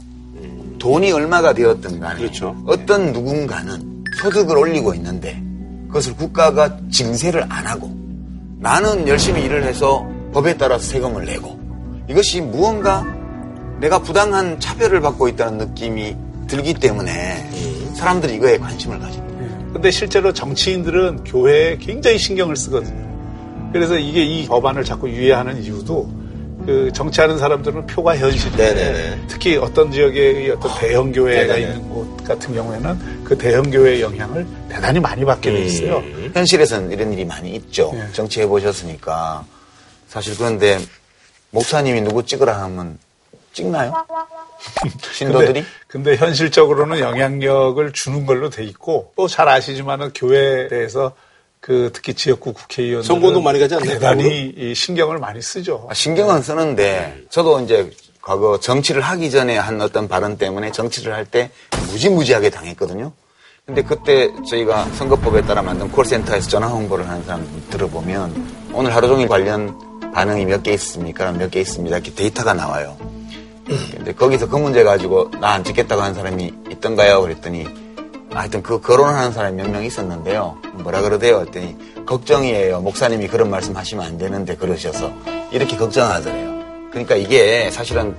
[0.79, 2.55] 돈이 얼마가 되었든 간에 그렇죠.
[2.65, 5.41] 어떤 누군가는 소득을 올리고 있는데
[5.87, 7.91] 그것을 국가가 징세를 안 하고
[8.57, 11.59] 나는 열심히 일을 해서 법에 따라서 세금을 내고
[12.09, 13.05] 이것이 무언가
[13.79, 16.15] 내가 부당한 차별을 받고 있다는 느낌이
[16.47, 17.49] 들기 때문에
[17.95, 19.73] 사람들이 이거에 관심을 가지는 거예요.
[19.73, 23.07] 근데 실제로 정치인들은 교회에 굉장히 신경을 쓰거든요.
[23.71, 26.09] 그래서 이게 이 법안을 자꾸 유예하는 이유도
[26.65, 29.21] 그 정치하는 사람들은 표가 현실인데.
[29.27, 31.57] 특히 어떤 지역에 어떤 대형 교회가.
[31.57, 36.03] 있는 곳 같은 경우에는 그 대형 교회의 영향을 대단히 많이 받게 돼 있어요.
[36.33, 37.91] 현실에서는 이런 일이 많이 있죠.
[37.93, 38.07] 네.
[38.13, 39.45] 정치해 보셨으니까
[40.07, 40.79] 사실 그런데
[41.51, 42.97] 목사님이 누구 찍으라 하면
[43.53, 43.93] 찍나요?
[45.13, 45.53] 신도들이?
[45.53, 51.13] 근데, 근데 현실적으로는 영향력을 주는 걸로 돼 있고 또 잘 아시지만은 교회에 대해서
[51.69, 53.91] 그 특히 지역구 국회의원 선거도 많이 가지 않나요?
[53.91, 55.85] 대단히 이 신경을 많이 쓰죠.
[55.87, 57.91] 아, 신경은 쓰는데 저도 이제
[58.23, 61.51] 과거 정치를 하기 전에 한 어떤 발언 때문에 정치를 할 때
[61.91, 63.11] 무지무지하게 당했거든요.
[63.67, 69.27] 근데 그때 저희가 선거법에 따라 만든 콜센터에서 전화 홍보를 하는 사람 들어보면 오늘 하루 종일
[69.27, 69.77] 관련
[70.11, 71.31] 반응이 몇 개 있습니까?
[71.33, 71.95] 몇 개 있습니다.
[71.95, 72.97] 이렇게 데이터가 나와요.
[73.95, 77.21] 근데 거기서 그 문제 가지고 나 안 찍겠다고 한 사람이 있던가요?
[77.21, 77.67] 그랬더니
[78.31, 80.57] 하여튼 그 거론하는 사람이 몇 명 있었는데요.
[80.75, 81.39] 뭐라 그러대요?
[81.41, 81.75] 했더니
[82.05, 82.81] 걱정이에요.
[82.81, 85.11] 목사님이 그런 말씀 하시면 안 되는데 그러셔서
[85.51, 86.59] 이렇게 걱정하더래요.
[86.91, 88.15] 그러니까 이게 사실은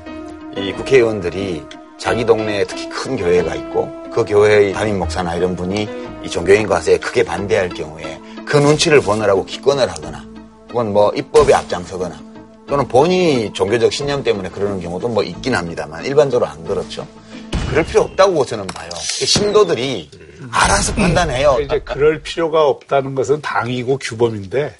[0.57, 1.65] 이 국회의원들이
[1.99, 5.89] 자기 동네에 특히 큰 교회가 있고 그 교회의 담임 목사나 이런 분이
[6.25, 10.25] 이 종교인 과세에 크게 반대할 경우에 그 눈치를 보느라고 기권을 하거나
[10.73, 12.17] 혹은 뭐 입법에 앞장서거나
[12.67, 17.07] 또는 본인이 종교적 신념 때문에 그러는 경우도 뭐 있긴 합니다만 일반적으로 안 그렇죠.
[17.71, 18.91] 그럴 필요 없다고 저는 봐요.
[18.95, 20.11] 신도들이
[20.51, 21.59] 알아서 판단해요.
[21.61, 24.75] 이제 그럴 필요가 없다는 것은 당이고 규범인데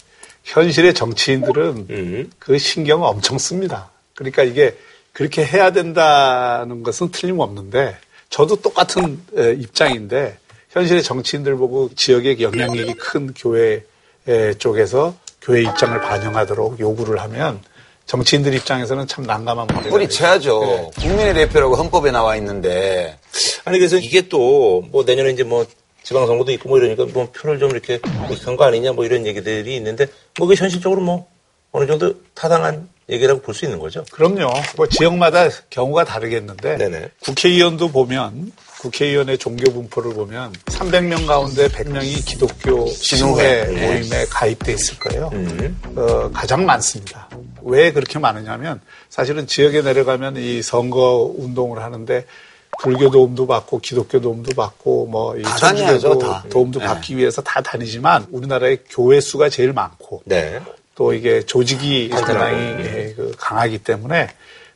[0.45, 3.91] 현실의 정치인들은 그 신경을 엄청 씁니다.
[4.15, 4.77] 그러니까 이게
[5.13, 7.97] 그렇게 해야 된다는 것은 틀림없는데
[8.29, 10.39] 저도 똑같은 에, 입장인데
[10.71, 13.85] 현실의 정치인들 보고 지역의 영향력이 큰 교회
[14.27, 17.61] 에, 쪽에서 교회 입장을 반영하도록 요구를 하면
[18.15, 20.91] 정치인들 입장에서는 참 난감한 문제가 뿌리쳐야죠.
[20.99, 23.17] 국민의 대표라고 헌법에 나와 있는데.
[23.65, 25.65] 아니 그래서 이게 또 뭐 내년에 이제 뭐
[26.03, 28.01] 지방선거도 있고 뭐 이러니까 뭐 표를 좀 이렇게
[28.33, 30.07] 익한 거 아니냐 뭐 이런 얘기들이 있는데
[30.39, 31.29] 뭐 그게 현실적으로 뭐
[31.71, 34.05] 어느 정도 타당한 얘기라고 볼 수 있는 거죠.
[34.13, 34.53] 그럼요.
[34.77, 37.09] 뭐 지역마다 경우가 다르겠는데 네네.
[37.21, 43.87] 국회의원도 보면 국회의원의 종교 분포를 보면 300명 가운데 100명이 기독교 신우회 신우회.
[43.87, 45.29] 모임에 가입돼 있을 거예요.
[45.33, 45.79] 음.
[45.97, 47.29] 어, 가장 많습니다.
[47.63, 48.81] 왜 그렇게 많으냐면
[49.11, 52.25] 사실은 지역에 내려가면 이 선거 운동을 하는데
[52.81, 55.43] 불교 도움도 받고 기독교 도움도 받고 뭐이
[56.19, 56.45] 다.
[56.49, 56.87] 도움도 네.
[56.87, 60.59] 받기 위해서 다 다니지만 우리나라의 교회 수가 제일 많고 네.
[61.01, 62.11] 또 이게 조직이.
[62.11, 64.29] 상당히 예, 그 강하기 때문에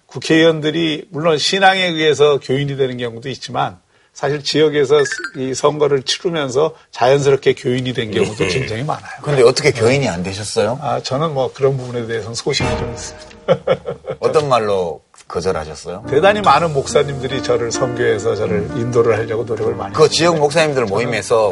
[0.07, 3.77] 국회의원들이 물론 신앙에 의해서 교인이 되는 경우도 있지만
[4.15, 5.03] 사실 지역에서
[5.37, 9.21] 이 선거를 치르면서 자연스럽게 교인이 된 경우도 굉장히 많아요.
[9.21, 10.79] 근데 어떻게 교인이 안 되셨어요?
[10.81, 13.29] 아, 저는 뭐 그런 부분에 대해서는 소신이 좀 있습니다.
[14.21, 16.07] 어떤 말로 거절하셨어요?
[16.09, 21.51] 대단히 많은 목사님들이 저를 선교해서 저를 인도를 하려고 노력을 많이 그 지역 목사님들 모임에서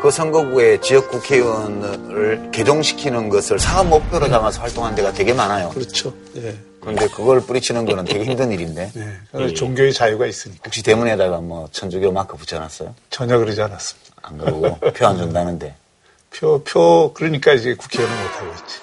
[0.00, 5.70] 그 선거구의 지역 국회의원을 개종시키는 것을 사업 목표로 삼아서 활동한 데가 되게 많아요.
[5.70, 6.12] 그렇죠.
[6.36, 6.56] 예.
[6.80, 9.12] 그런데 그걸 뿌리치는 거는 되게 힘든 일인데 네.
[9.32, 12.94] 그래서 종교의 자유가 있으니까 혹시 대문에다가 뭐 천주교 마크 붙여놨어요?
[13.10, 14.08] 전혀 그러지 않았습니다.
[14.22, 15.74] 안 그러고 표 안 준다는데
[16.30, 18.78] 표, 표, 그러니까 이제 국회의원은 못하고 있지.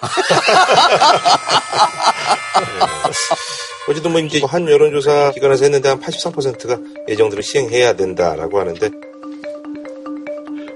[3.87, 8.89] 어쨌든 뭐 이제 한 여론조사 기관에서 했는데 한 83%가 예정대로 시행해야 된다라고 하는데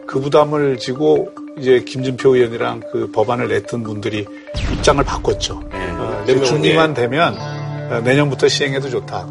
[0.09, 1.29] 그 부담을 지고
[1.59, 4.25] 이제 김진표 의원이랑 그 법안을 냈던 분들이
[4.73, 5.61] 입장을 바꿨죠.
[5.71, 9.29] 어, 이제 몇 명은 준비만 되면 어, 내년부터 시행해도 좋다.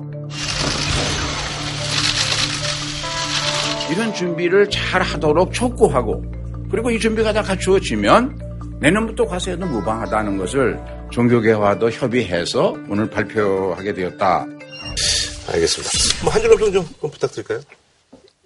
[3.91, 6.22] 이런 준비를 잘 하도록 촉구하고
[6.70, 10.79] 그리고 이 준비가 다 갖추어지면 내년부터 과세도 무방하다는 것을
[11.11, 14.47] 종교계와도 협의해서 오늘 발표하게 되었다.
[15.51, 15.91] 알겠습니다.
[16.22, 17.61] 뭐 한 줄로 평좀 부탁드릴까요?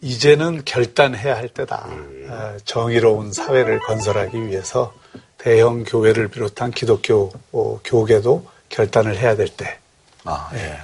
[0.02, 1.86] 이제는 결단해야 할 때다.
[2.28, 4.92] 어, 정의로운 사회를 건설하기 위해서
[5.38, 9.78] 대형 교회를 비롯한 기독교 어, 교계도 결단을 해야 될 때.
[10.24, 10.76] 아, 예.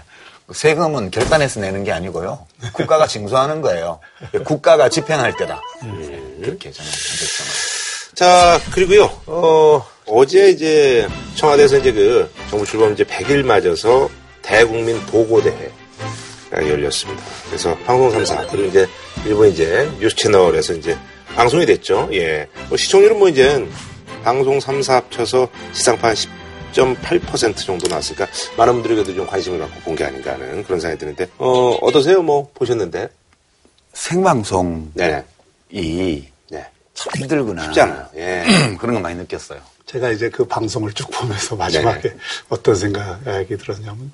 [0.53, 2.47] 세금은 결단해서 내는 게 아니고요.
[2.73, 4.01] 국가가 징수하는 거예요.
[4.45, 5.61] 국가가 집행할 때다.
[5.81, 8.15] 그렇게 저는 생각합니다.
[8.15, 14.09] 자, 그리고요, 어, 어제 이제 청와대에서 이제 그 정부 출범 이제 100일 맞아서
[14.43, 15.71] 대국민 보고대회가
[16.53, 17.23] 열렸습니다.
[17.47, 18.89] 그래서 방송 3사, 그리고 이제
[19.29, 20.97] 일본 이제 뉴스 채널에서 이제
[21.35, 22.09] 방송이 됐죠.
[22.13, 22.49] 예.
[22.71, 23.69] 뭐 시청률은 뭐 이제
[24.25, 26.15] 방송 3사 합쳐서 지상파
[26.73, 28.27] 10.8% 정도 나왔으니까
[28.57, 32.23] 많은 분들이 그래도 좀 관심을 갖고 본 게 아닌가 하는 그런 생각이 드는데, 어, 어떠세요?
[32.23, 33.09] 뭐 보셨는데?
[33.93, 35.25] 생방송이 네.
[36.95, 37.65] 참 힘들구나.
[37.65, 38.07] 쉽지 않아요.
[38.17, 38.45] 예.
[38.81, 39.61] 그런 거 많이 느꼈어요.
[39.87, 42.15] 제가 이제 그 방송을 쭉 보면서 마지막에
[42.49, 44.11] 어떤 생각이 들었냐면,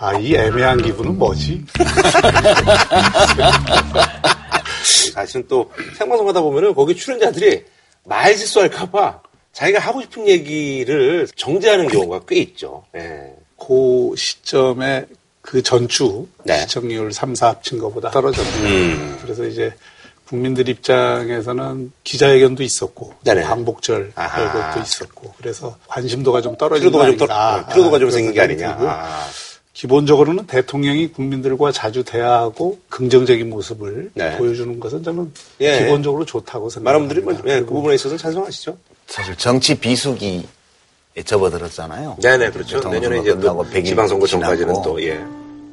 [0.00, 1.64] 아, 이 애매한 기분은 뭐지?
[5.12, 7.64] 사실은 또 생방송 하다 보면은 거기 출연자들이
[8.04, 9.20] 말 실수할까봐
[9.52, 12.84] 자기가 하고 싶은 얘기를 정제하는 경우가 꽤 있죠.
[12.94, 13.34] 예.
[13.58, 15.06] 그 시점에
[15.42, 16.60] 그 전주 네.
[16.60, 18.68] 시청률 3, 4 합친 것보다 떨어졌네요.
[18.68, 19.18] 음.
[19.20, 19.72] 그래서 이제
[20.28, 23.42] 국민들 입장에서는 기자회견도 있었고 네네.
[23.42, 24.52] 광복절 아하.
[24.52, 27.56] 그것도 있었고 그래서 관심도가 좀 떨어진 거좀 떨, 아닌가.
[27.56, 28.78] 어, 피로도가 좀 생긴 게 아니냐.
[29.78, 34.36] 기본적으로는 대통령이 국민들과 자주 대화하고 긍정적인 모습을 네.
[34.36, 35.78] 보여주는 것은 저는 예.
[35.78, 37.14] 기본적으로 좋다고 생각합니다.
[37.14, 38.76] 분들이 뭐, 예, 그 부분에 있어서는 찬성하시죠?
[39.06, 40.42] 사실 정치 비수기에
[41.24, 42.16] 접어들었잖아요.
[42.20, 42.80] 네네, 그렇죠.
[42.88, 44.82] 내년에 이제 또 끝나고 100일 지방선거 전까지는.
[44.82, 45.24] 또, 예.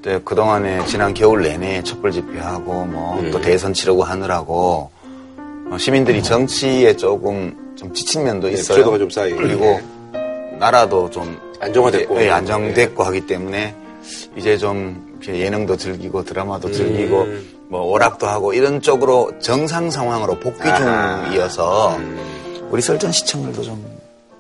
[0.03, 3.41] 네, 그동안에 지난 겨울 내내 촛불 집회하고 뭐또 음.
[3.41, 4.91] 대선 치르고 하느라고
[5.71, 8.75] 어, 시민들이 정치에 조금 좀 지친 면도 네, 있어요.
[8.75, 9.37] 피로도가 좀 쌓이고.
[9.37, 9.79] 그리고
[10.59, 12.21] 나라도 좀 안정화됐고.
[12.21, 13.73] 예, 안정됐고 하기 때문에
[14.37, 17.49] 이제 좀 예능도 즐기고 드라마도 즐기고 음.
[17.69, 21.99] 뭐 오락도 하고 이런 쪽으로 정상 상황으로 복귀 중이어서
[22.69, 23.95] 우리 설전 시청률도 좀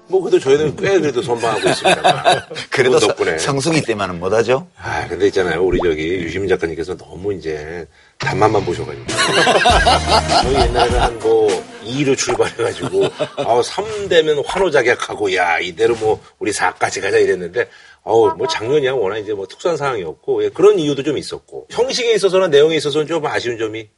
[0.07, 2.47] 뭐 그래도 저희는 꽤 그래도 선방하고 있습니다.
[2.69, 3.39] 그래도 덕분에.
[3.39, 4.67] 성수기 때만은 못하죠.
[4.77, 5.63] 아, 근데 있잖아요.
[5.63, 7.87] 우리 저기 유시민 작가님께서 너무 이제
[8.19, 9.05] 단맛만 보셔가지고.
[10.43, 13.03] 저희 옛날에는 한뭐 2로 출발해가지고,
[13.37, 17.67] 아우, 3되면 환호작약하고, 야, 이대로 뭐 우리 4까지 가자 이랬는데,
[18.05, 21.67] 어우, 뭐 작년이야 워낙 이제 뭐 특수한 상황이었고, 예, 그런 이유도 좀 있었고.
[21.71, 23.89] 형식에 있어서나 내용에 있어서는 좀 아쉬운 점이.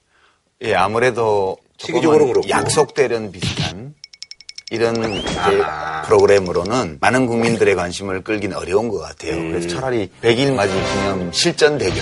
[0.64, 2.50] 예, 아무래도 시기적으로 그렇고.
[2.50, 3.94] 약속 대련 비슷한
[4.72, 4.96] 이런
[5.38, 6.02] 아.
[6.08, 9.34] 프로그램으로는 많은 국민들의 관심을 끌긴 어려운 것 같아요.
[9.34, 9.52] 음.
[9.52, 12.02] 그래서 차라리 100일 맞이 기념 실전 대결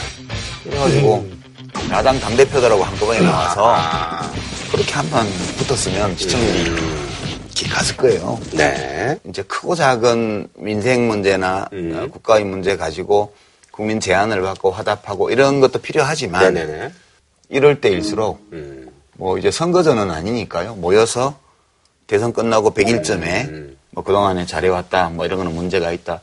[0.64, 1.44] 그래가지고 음.
[1.92, 4.32] 야당 당대표들하고 한꺼번에 나와서 아.
[4.72, 5.26] 그렇게 한 판
[5.58, 6.72] 붙었으면 시청률이
[7.56, 8.38] 길 갔을 거예요.
[8.40, 8.58] 음.
[8.58, 9.18] 네.
[9.28, 11.98] 이제 크고 작은 민생 문제나 음.
[11.98, 13.34] 어, 국가의 문제 가지고
[13.72, 16.92] 국민 제안을 받고 화답하고 이런 것도 필요하지만 네네네.
[17.50, 18.92] 이럴 때일수록 음.
[19.14, 20.76] 뭐 이제 선거전은 아니니까요.
[20.76, 21.40] 모여서
[22.08, 23.78] 대선 끝나고 100일쯤에 음.
[23.92, 26.22] 뭐 그동안에 잘해왔다 뭐 이런 거는 문제가 있다.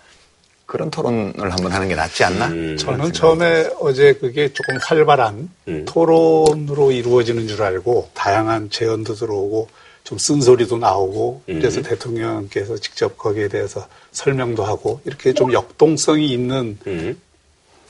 [0.66, 2.46] 그런 토론을 한번 하는 게 낫지 않나?
[2.48, 2.76] 음.
[2.78, 5.84] 저는 처음에 어제 그게 조금 활발한 음.
[5.86, 9.68] 토론으로 이루어지는 줄 알고 다양한 제언도 들어오고
[10.04, 11.58] 좀 쓴소리도 나오고 음.
[11.60, 17.20] 그래서 대통령께서 직접 거기에 대해서 설명도 하고 이렇게 좀 역동성이 있는 음.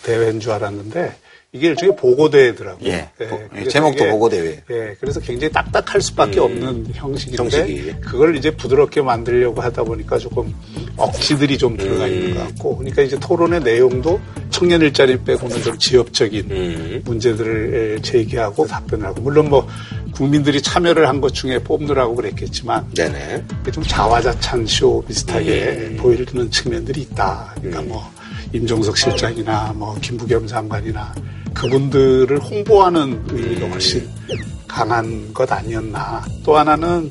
[0.02, 1.16] 대회인 줄 알았는데
[1.54, 2.88] 이게 일종의 보고대회더라고요.
[2.88, 3.10] 예.
[3.28, 4.62] 보- 그래서 제목도 보고대회.
[4.70, 6.44] 예, 그래서 굉장히 딱딱할 수밖에 음.
[6.44, 7.92] 없는 형식인데 형식이.
[8.00, 10.54] 그걸 이제 부드럽게 만들려고 하다 보니까 조금
[10.96, 12.34] 억지들이 좀 들어가 있는 음.
[12.36, 17.02] 것 같고 그러니까 이제 토론의 내용도 청년 일자리 빼고는 좀 지역적인 음.
[17.04, 19.68] 문제들을 제기하고 답변을 하고 물론 뭐
[20.12, 23.44] 국민들이 참여를 한 것 중에 뽑느라고 그랬겠지만 네네.
[23.72, 25.96] 좀 자화자찬 쇼 비슷하게 음.
[26.00, 27.54] 보이는 측면들이 있다.
[27.56, 28.10] 그러니까 뭐
[28.52, 31.14] 임종석 실장이나 뭐 김부겸 장관이나
[31.54, 34.08] 그분들을 홍보하는 의미가 훨씬
[34.66, 36.24] 강한 것 아니었나.
[36.44, 37.10] 또 하나는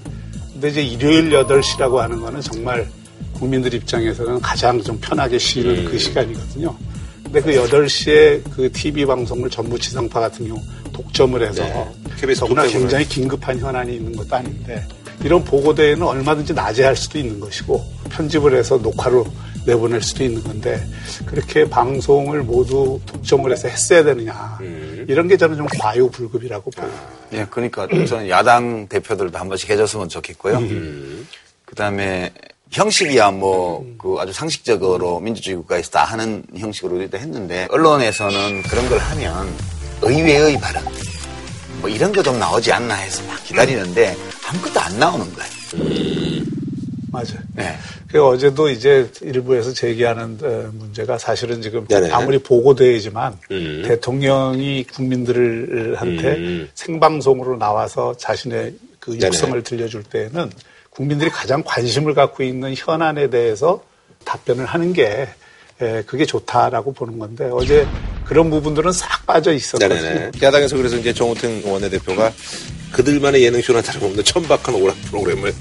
[0.54, 2.88] 근데 이제 일요일 8시라고 하는 거는 정말
[3.34, 6.76] 국민들 입장에서는 가장 좀 편하게 쉬는 그 시간이거든요.
[7.24, 10.62] 근데 그 8시에 그 TV 방송을 전부 지상파 같은 경우
[10.92, 12.34] 독점을 해서 네.
[12.36, 12.68] 더구나.
[12.68, 14.86] 굉장히 긴급한 현안이 있는 것도 아닌데
[15.24, 19.26] 이런 보고대회는 얼마든지 낮에 할 수도 있는 것이고 편집을 해서 녹화로
[19.66, 20.84] 내보낼 수도 있는 건데
[21.26, 25.06] 그렇게 방송을 모두 독점을 해서 했어야 되느냐 음.
[25.08, 26.88] 이런 게 저는 좀 과유불급이라고 보고
[27.34, 30.58] 예, 그러니까 저는 야당 대표들도 한 번씩 해줬으면 좋겠고요.
[30.58, 31.28] 음.
[31.66, 32.32] 그 다음에
[32.72, 38.98] 형식이야 뭐 그 아주 상식적으로 민주주의 국가에서 다 하는 형식으로 우리도 했는데 언론에서는 그런 걸
[38.98, 39.48] 하면
[40.02, 40.84] 의외의 발언
[41.82, 44.16] 뭐 이런 거 좀 나오지 않나 해서 막 기다리는데
[44.48, 46.42] 아무것도 안 나오는 거예요.
[47.12, 47.40] 맞아요.
[47.56, 47.76] 네.
[48.08, 52.10] 그 어제도 이제 일부에서 제기하는 어, 문제가 사실은 지금 네네.
[52.12, 53.84] 아무리 보고대회지만 음.
[53.86, 56.70] 대통령이 국민들한테 음.
[56.74, 59.28] 생방송으로 나와서 자신의 그 네네.
[59.28, 60.52] 육성을 들려줄 때에는
[60.90, 63.84] 국민들이 가장 관심을 갖고 있는 현안에 대해서
[64.24, 65.28] 답변을 하는 게
[65.82, 67.86] 에, 그게 좋다라고 보는 건데 어제
[68.32, 69.94] 그런 부분들은 싹 빠져 있었거든요.
[70.02, 70.32] 네네네.
[70.42, 72.32] 야당에서 그래서 이제 정우택 원내대표가
[72.94, 75.54] 그들만의 예능쇼나 다름없는 천박한 오락 프로그램을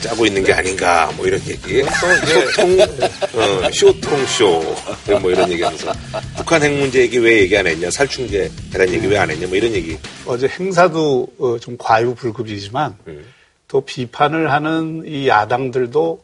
[0.00, 1.80] 짜고 있는 게 아닌가 뭐 이런 얘기.
[1.84, 4.76] 쇼통 어, 쇼통쇼
[5.22, 5.92] 뭐 이런 얘기하면서
[6.38, 9.56] 북한 핵 문제 얘기 왜 얘기 안 했냐 살충제 대란 얘기 왜 안 했냐 뭐
[9.56, 9.96] 이런 얘기.
[10.26, 13.24] 어제 행사도 어, 좀 과유불급이지만 음.
[13.68, 16.20] 또 비판을 하는 이 야당들도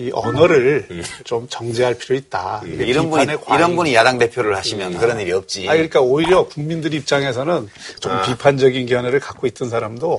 [0.00, 0.86] 이 언어를
[1.24, 2.62] 좀 정제할 필요 있다.
[2.64, 2.80] 음.
[2.80, 5.68] 이런 분이 이런 분이 야당 대표를 하시면 그런 일이 없지.
[5.68, 7.68] 아 그러니까 오히려 국민들 입장에서는
[8.00, 8.22] 좀 아.
[8.22, 10.18] 비판적인 견해를 갖고 있던 사람도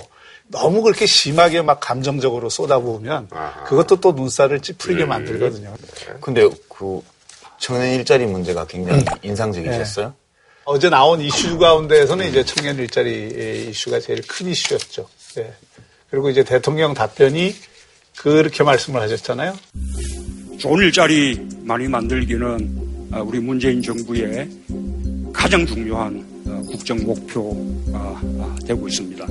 [0.49, 3.29] 너무 그렇게 심하게 막 감정적으로 쏟아부으면
[3.65, 4.61] 그것도 또 눈살을 음.
[4.61, 5.73] 찌푸리게 만들거든요.
[6.19, 7.01] 근데 그
[7.57, 9.17] 청년 일자리 문제가 굉장히 음.
[9.23, 10.13] 인상적이셨어요.
[10.65, 15.07] 어제 나온 이슈 가운데에서는 이제 청년 일자리 이슈가 제일 큰 이슈였죠.
[15.39, 15.53] 예.
[16.11, 17.55] 그리고 이제 대통령 답변이
[18.17, 19.57] 그렇게 말씀을 하셨잖아요.
[20.57, 24.49] 좋은 일자리 많이 만들기는 아, 우리 문재인 정부의
[25.33, 27.59] 가장 중요한 어, 국정 목표가
[27.93, 29.25] 아, 되고 있습니다.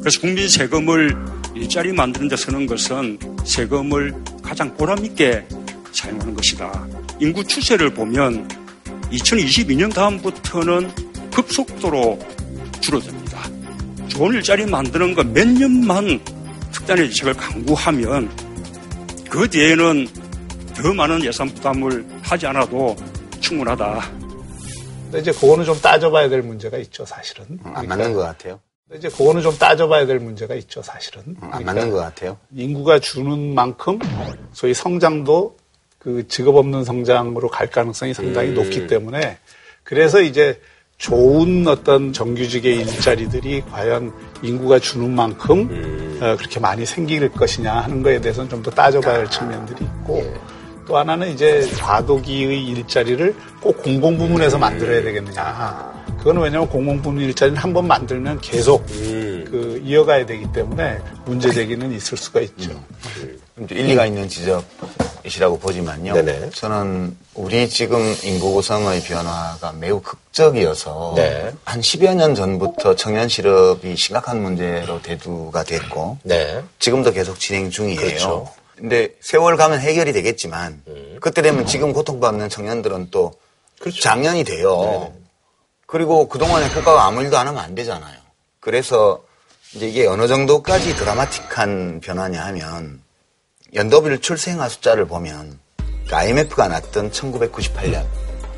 [0.00, 1.16] 그래서 국민 세금을
[1.54, 5.46] 일자리 만드는 데 쓰는 것은 세금을 가장 보람있게
[5.92, 6.86] 사용하는 것이다.
[7.20, 8.46] 인구 추세를 보면
[9.12, 10.90] 2022년 다음부터는
[11.32, 12.18] 급속도로
[12.80, 13.50] 줄어듭니다.
[14.08, 16.20] 좋은 일자리 만드는 거몇 년만
[16.86, 18.30] 특단의 대책을 강구하면
[19.28, 20.06] 그 뒤에는
[20.76, 22.94] 더 많은 예산 부담을 하지 않아도
[23.40, 24.08] 충분하다.
[25.04, 27.58] 근데 이제 그거는 좀 따져봐야 될 문제가 있죠, 사실은.
[27.64, 28.60] 안 맞는 것 같아요.
[28.86, 31.36] 근데 이제 그거는 좀 따져봐야 될 문제가 있죠, 사실은.
[31.40, 32.38] 안 맞는 것 같아요.
[32.54, 33.98] 인구가 주는 만큼
[34.52, 35.56] 소위 성장도
[35.98, 38.54] 그 직업 없는 성장으로 갈 가능성이 상당히 음.
[38.54, 39.38] 높기 때문에
[39.82, 40.60] 그래서 이제
[40.98, 44.12] 좋은 어떤 정규직의 일자리들이 과연
[44.42, 49.30] 인구가 주는 만큼 어, 그렇게 많이 생길 것이냐 하는 거에 대해서는 좀 더 따져봐야 할
[49.30, 50.24] 측면들이 있고
[50.86, 55.95] 또 하나는 이제 과도기의 일자리를 꼭 공공 부문에서 만들어야 되겠느냐.
[56.26, 62.18] 그거는 왜냐하면 공공부문 일자리는 한 번 만들면 계속 그 이어가야 되기 때문에 문제 제기는 있을
[62.18, 62.70] 수가 있죠.
[63.54, 66.14] 좀 일리가 있는 지적이시라고 보지만요.
[66.14, 66.50] 네네.
[66.50, 71.52] 저는 우리 지금 인구 구성의 변화가 매우 극적이어서 네.
[71.64, 76.60] 한 10여 년 전부터 청년 실업이 심각한 문제로 대두가 됐고 네.
[76.80, 78.00] 지금도 계속 진행 중이에요.
[78.00, 78.50] 그렇죠.
[78.74, 80.82] 근데 세월 가면 해결이 되겠지만
[81.20, 83.32] 그때 되면 지금 고통받는 청년들은 또
[84.00, 85.12] 작년이 돼요.
[85.86, 88.16] 그리고 그동안에 국가가 아무 일도 안 하면 안 되잖아요.
[88.60, 89.22] 그래서
[89.74, 93.02] 이제 이게 어느 정도까지 드라마틱한 변화냐 하면
[93.74, 95.58] 연도별 출생아 숫자를 보면
[96.08, 98.04] 그 IMF가 났던 1998년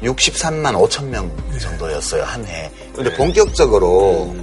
[0.02, 2.70] 63만 5천 명 정도였어요 한 해.
[2.94, 4.34] 근데 본격적으로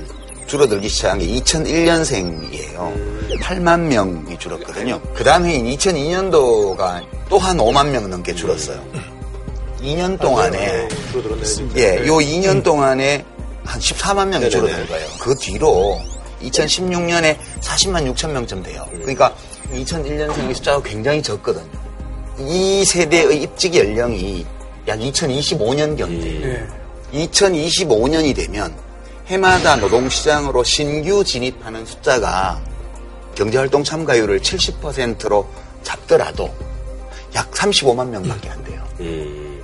[0.48, 3.40] 줄어들기 시작한 게 2001년생이에요.
[3.42, 5.02] 8만 명이 줄었거든요.
[5.14, 8.84] 그 다음 해인 2002년도가 또 한 5만 명 넘게 줄었어요.
[9.86, 10.88] 2년 동안에
[11.78, 13.24] 예, 요 2년 동안에
[13.64, 14.50] 한 14만 명이.
[14.50, 15.08] 줄어든 거예요.
[15.20, 16.00] 그 뒤로
[16.44, 18.86] 2016년에 40만 6천 명쯤 돼요.
[18.92, 19.34] 그러니까
[19.74, 21.66] 2001년생의 숫자가 굉장히 적거든요.
[22.40, 24.46] 이 세대의 입직 연령이
[24.88, 26.68] 약 2025년경인데
[27.14, 28.76] 2025년이 되면
[29.28, 32.62] 해마다 노동시장으로 신규 진입하는 숫자가
[33.34, 35.48] 경제활동 참가율을 70%로
[35.82, 36.54] 잡더라도
[37.34, 38.84] 약 35만 명밖에 안 돼요.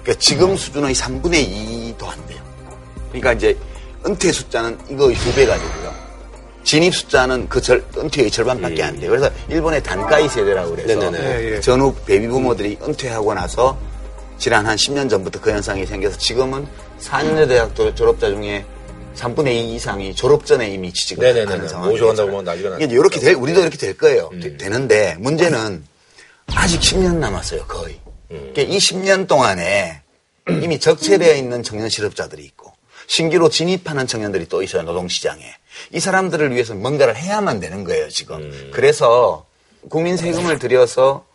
[0.04, 2.42] 그러니까 지금 수준의 3분의 2도 안 돼요.
[3.10, 3.58] 그러니까 이제
[4.06, 6.02] 은퇴 숫자는 이거 두 배가 되고요.
[6.64, 9.10] 진입 숫자는 그 절, 은퇴의 절반밖에 안 돼요.
[9.10, 11.44] 그래서 일본의 단가이 세대라고 그래서 네네네.
[11.44, 11.60] 예, 예.
[11.60, 13.78] 전후 베이비 부모들이 은퇴하고 나서
[14.38, 16.66] 지난 한 10년 전부터 그 현상이 생겨서 지금은
[17.00, 18.64] 4년제 대학 도- 졸업자 중에
[19.16, 21.52] 3분의 2 이상이 졸업 전에 이미 취직을 네네네네.
[21.52, 22.78] 하는 상황이 모셔간다고 보면 난리가.
[22.80, 24.30] 이게 이렇게 될, 우리도 이렇게 될 거예요.
[24.42, 25.84] 되- 되는데 문제는
[26.54, 28.00] 아직 10년 남았어요, 거의.
[28.32, 30.02] 그러니까 이 10년 동안에
[30.50, 32.74] 이미 적체되어 있는 청년 실업자들이 있고
[33.08, 35.44] 신규로 진입하는 청년들이 또 있어요, 노동시장에.
[35.92, 38.70] 이 사람들을 위해서 뭔가를 해야만 되는 거예요, 지금.
[38.72, 39.46] 그래서
[39.90, 41.26] 국민 세금을 들여서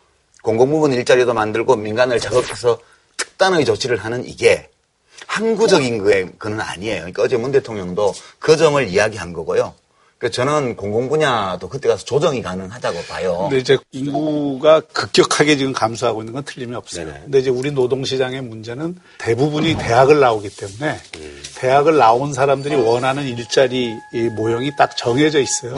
[0.43, 2.79] 공공부문 일자리도 만들고 민간을 자극해서
[3.17, 4.69] 특단의 조치를 하는 이게
[5.27, 6.99] 항구적인 거에 그는 아니에요.
[7.01, 9.75] 그러니까 어제 문 대통령도 그 점을 이야기한 거고요.
[10.19, 13.39] 그 저는 공공 분야도 그때 가서 조정이 가능하다고 봐요.
[13.43, 17.12] 근데 이제 인구가 급격하게 지금 감소하고 있는 건 틀림이 없어요.
[17.25, 20.99] 근데 이제 우리 노동시장의 문제는 대부분이 대학을 나오기 때문에
[21.57, 25.77] 대학을 나온 사람들이 원하는 일자리 이 모형이 딱 정해져 있어요.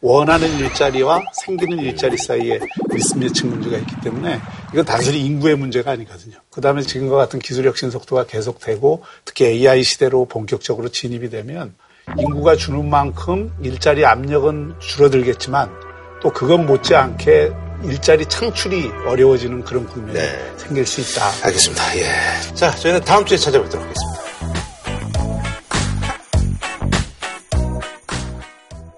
[0.00, 2.60] 원하는 일자리와 생기는 일자리 사이에
[2.92, 4.40] 미스매치 문제가 있기 때문에
[4.72, 6.36] 이건 단순히 인구의 문제가 아니거든요.
[6.50, 11.74] 그 다음에 지금과 같은 기술 혁신 속도가 계속되고 특히 AI 시대로 본격적으로 진입이 되면
[12.18, 15.70] 인구가 주는 만큼 일자리 압력은 줄어들겠지만
[16.22, 17.52] 또 그건 못지않게
[17.84, 20.18] 일자리 창출이 어려워지는 그런 국면이
[20.58, 21.46] 생길 수 있다.
[21.46, 21.96] 알겠습니다.
[21.98, 22.54] 예.
[22.54, 24.20] 자, 저희는 다음 주에 찾아뵙도록 하겠습니다.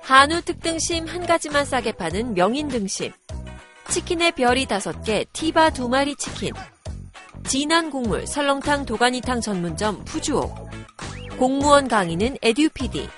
[0.00, 3.12] 한우 특등심 한 가지만 싸게 파는 명인 등심.
[3.88, 6.52] 치킨의 별이 다섯 개, 티바 두 마리 치킨.
[7.46, 10.70] 진한 국물 설렁탕 도가니탕 전문점 푸주옥.
[11.38, 13.08] 공무원 강의는 에듀피디.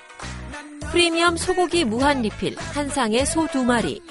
[0.91, 4.01] 프리미엄 소고기 무한 리필 한상의 소 두 마리.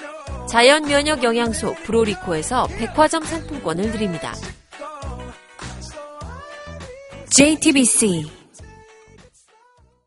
[0.49, 4.35] 자연 면역 영양소 브로리코에서 백화점 상품권을 드립니다.
[7.31, 8.31] JTBC